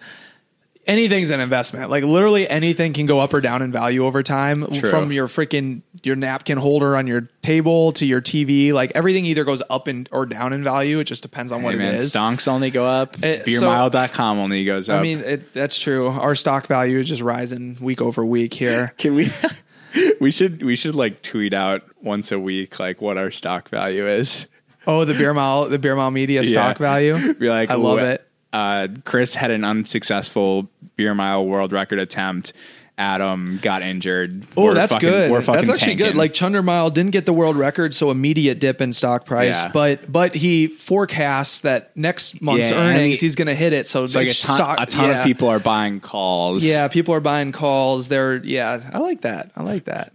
[0.89, 1.90] anything's an investment.
[1.90, 4.66] Like literally anything can go up or down in value over time.
[4.66, 4.90] True.
[4.90, 9.44] From your freaking your napkin holder on your table to your TV, like everything either
[9.44, 10.98] goes up and or down in value.
[10.98, 12.12] It just depends on what Hey, it man, is.
[12.12, 13.15] stonks only go up.
[13.16, 14.98] Uh, so- Beermile.com only goes up.
[14.98, 16.09] I mean, it, that's true.
[16.09, 18.94] Our stock value is just rising week over week here.
[18.98, 19.31] Can we?
[20.20, 24.06] we should we should like tweet out once a week like what our stock value
[24.06, 24.47] is.
[24.86, 26.82] Oh, the beer mile, the beer mile media stock Yeah.
[26.82, 27.35] value.
[27.35, 28.28] Be like, I love "Wh- it.
[28.53, 32.53] Uh, Chris had an unsuccessful beer mile world record attempt.
[32.97, 34.45] Adam got injured.
[34.57, 35.45] Oh, that's fucking- good.
[35.45, 36.16] That's actually good.
[36.16, 39.62] Like Chunder Mile didn't get the world record, so immediate dip in stock price.
[39.62, 39.70] Yeah.
[39.73, 43.87] But but he forecasts that next month's Yeah, earnings he- he's going to hit it.
[43.87, 45.19] So it's like a ton, stock, a ton yeah.
[45.20, 46.65] of people are buying calls.
[46.65, 48.09] Yeah, people are buying calls.
[48.09, 48.91] They're yeah.
[48.93, 49.53] I like that.
[49.55, 50.12] I like that.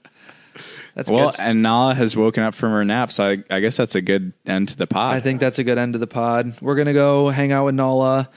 [0.96, 1.40] That's Well, good.
[1.42, 4.34] and Nala has woken up from her nap, so I, I guess that's a good
[4.46, 5.16] end to the pod.
[5.16, 6.62] I think that's a good end to the pod.
[6.62, 8.30] We're gonna go hang out with Nala.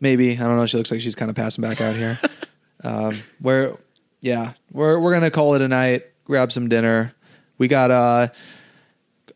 [0.00, 0.66] Maybe I don't know.
[0.66, 2.18] She looks like she's kind of passing back out here.
[2.84, 3.76] um, where,
[4.20, 6.04] yeah, we're we're gonna call it a night.
[6.24, 7.14] Grab some dinner.
[7.56, 8.28] We got uh,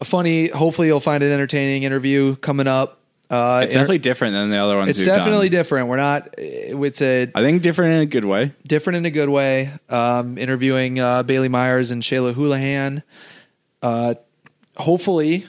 [0.01, 0.49] a funny.
[0.49, 3.00] Hopefully, you'll find it entertaining interview coming up.
[3.31, 4.91] Uh, it's definitely different than the other ones.
[4.91, 5.61] it's definitely done.
[5.61, 5.89] different.
[5.89, 6.35] We're not.
[6.37, 8.53] It's a I think different in a good way.
[8.67, 9.73] different in a good way.
[9.89, 13.05] Um, interviewing uh, Bailey Myers and Shayla Houlihan.
[13.83, 14.15] Uh,
[14.77, 15.47] hopefully,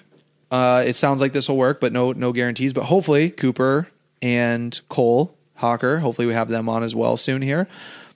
[0.52, 2.72] uh, it sounds like this will work, but no no guarantees.
[2.72, 3.88] But hopefully, Cooper
[4.22, 5.98] and Cole Hocker.
[5.99, 7.68] Hopefully, we have them on as well soon here.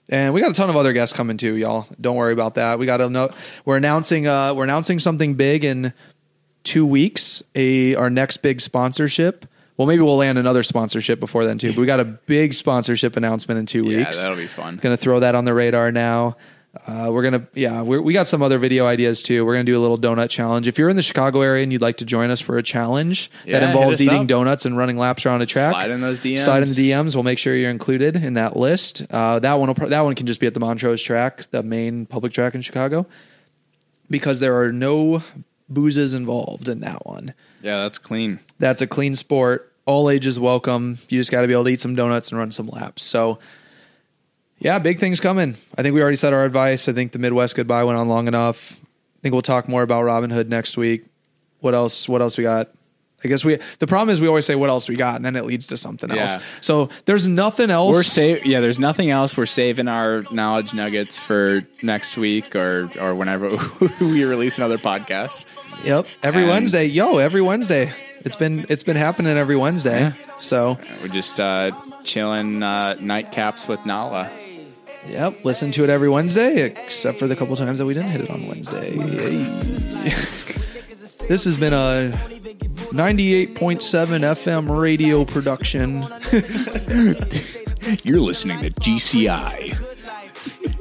[0.08, 1.86] And we got a ton of other guests coming too, y'all.
[2.00, 2.78] Don't worry about that.
[2.78, 3.30] We got to know
[3.64, 5.92] we're announcing uh, we're announcing something big in
[6.62, 7.42] two weeks.
[7.56, 9.46] A our next big sponsorship.
[9.76, 11.68] Well, maybe we'll land another sponsorship before then too.
[11.72, 14.22] But we got a big sponsorship announcement in two Yeah, weeks.
[14.22, 14.76] that'll be fun.
[14.76, 16.36] Going to throw that on the radar now.
[16.86, 19.46] Uh, we're gonna, yeah, we're, we got some other video ideas too.
[19.46, 20.68] We're gonna do a little donut challenge.
[20.68, 23.30] If you're in the Chicago area and you'd like to join us for a challenge
[23.46, 24.26] Yeah, that involves eating up.
[24.26, 26.40] donuts and running laps around a track, Slide in those DMs.
[26.40, 27.14] Slide in the DMs.
[27.14, 29.06] We'll make sure you're included in that list.
[29.10, 32.04] Uh, that one, will, that one can just be at the Montrose track, the main
[32.04, 33.06] public track in Chicago,
[34.10, 35.22] because there are no
[35.70, 37.32] boozes involved in that one.
[37.66, 38.38] Yeah, that's clean.
[38.60, 39.72] That's a clean sport.
[39.86, 40.98] All ages welcome.
[41.08, 43.02] You just got to be able to eat some donuts and run some laps.
[43.02, 43.40] So,
[44.60, 45.56] yeah, big things coming.
[45.76, 46.88] I think we already said our advice.
[46.88, 48.78] I think the Midwest goodbye went on long enough.
[49.18, 51.06] I think we'll talk more about Robinhood next week.
[51.58, 52.08] What else?
[52.08, 52.70] What else we got?
[53.24, 53.58] I guess we.
[53.80, 55.76] The problem is we always say what else we got, and then it leads to
[55.76, 56.36] something else.
[56.60, 57.96] So there's nothing else.
[57.96, 59.36] We're sa- yeah, there's nothing else.
[59.36, 63.56] We're saving our knowledge nuggets for next week or or whenever
[64.00, 65.44] we release another podcast.
[65.84, 66.06] Yep.
[66.22, 67.92] Every And- Wednesday, yo, every Wednesday.
[68.24, 70.12] It's been it's been happening every Wednesday.
[70.40, 71.70] So We're just uh,
[72.02, 74.28] chilling uh, nightcaps with Nala.
[75.08, 78.22] Yep, listen to it every Wednesday, except for the couple times that we didn't hit
[78.22, 78.90] it on Wednesday.
[81.28, 82.10] This has been a
[82.92, 86.02] 98.7 FM radio production.
[88.04, 89.76] You're listening to GCI.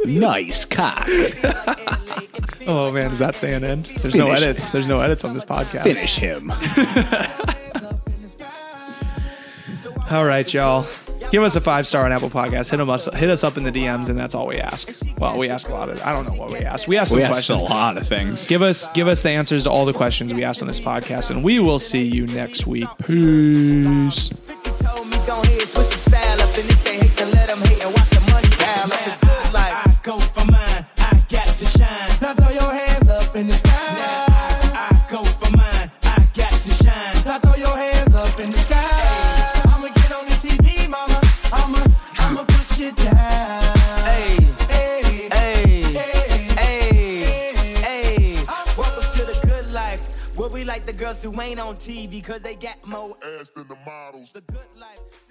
[0.05, 1.07] Nice cock.
[2.67, 3.81] Oh man, is that staying in?
[3.81, 4.41] There's no Finish.
[4.41, 4.69] edits.
[4.69, 5.83] There's no edits on this podcast.
[5.83, 6.51] Finish him.
[10.11, 10.85] All right, y'all.
[11.31, 12.69] Give us a five star on Apple Podcast.
[12.69, 14.89] Hit 'em us, hit us up in the DMs, and that's all we ask.
[15.17, 16.01] Well, we ask a lot of.
[16.03, 16.87] I don't know what we ask.
[16.87, 18.47] We ask some We asked a lot of things.
[18.47, 21.31] Give us give us the answers to all the questions we asked on this podcast,
[21.31, 22.87] and we will see you next week.
[23.05, 24.29] Peace.
[33.35, 33.71] Up in the sky.
[33.71, 37.25] I, I go for mine, I got to shine.
[37.25, 39.61] Now throw your hands up in the sky.
[39.65, 41.19] I'ma get on the TV, mama.
[41.51, 41.79] I'ma,
[42.19, 43.63] I'ma push it down.
[44.05, 44.37] Hey,
[44.69, 48.45] Hey, hey, hey, hey, hey.
[48.77, 50.01] Welcome to the good life.
[50.35, 53.67] Where we like the girls who ain't on TV cause they got more ass than
[53.67, 54.31] the models.
[54.31, 55.24] The good life.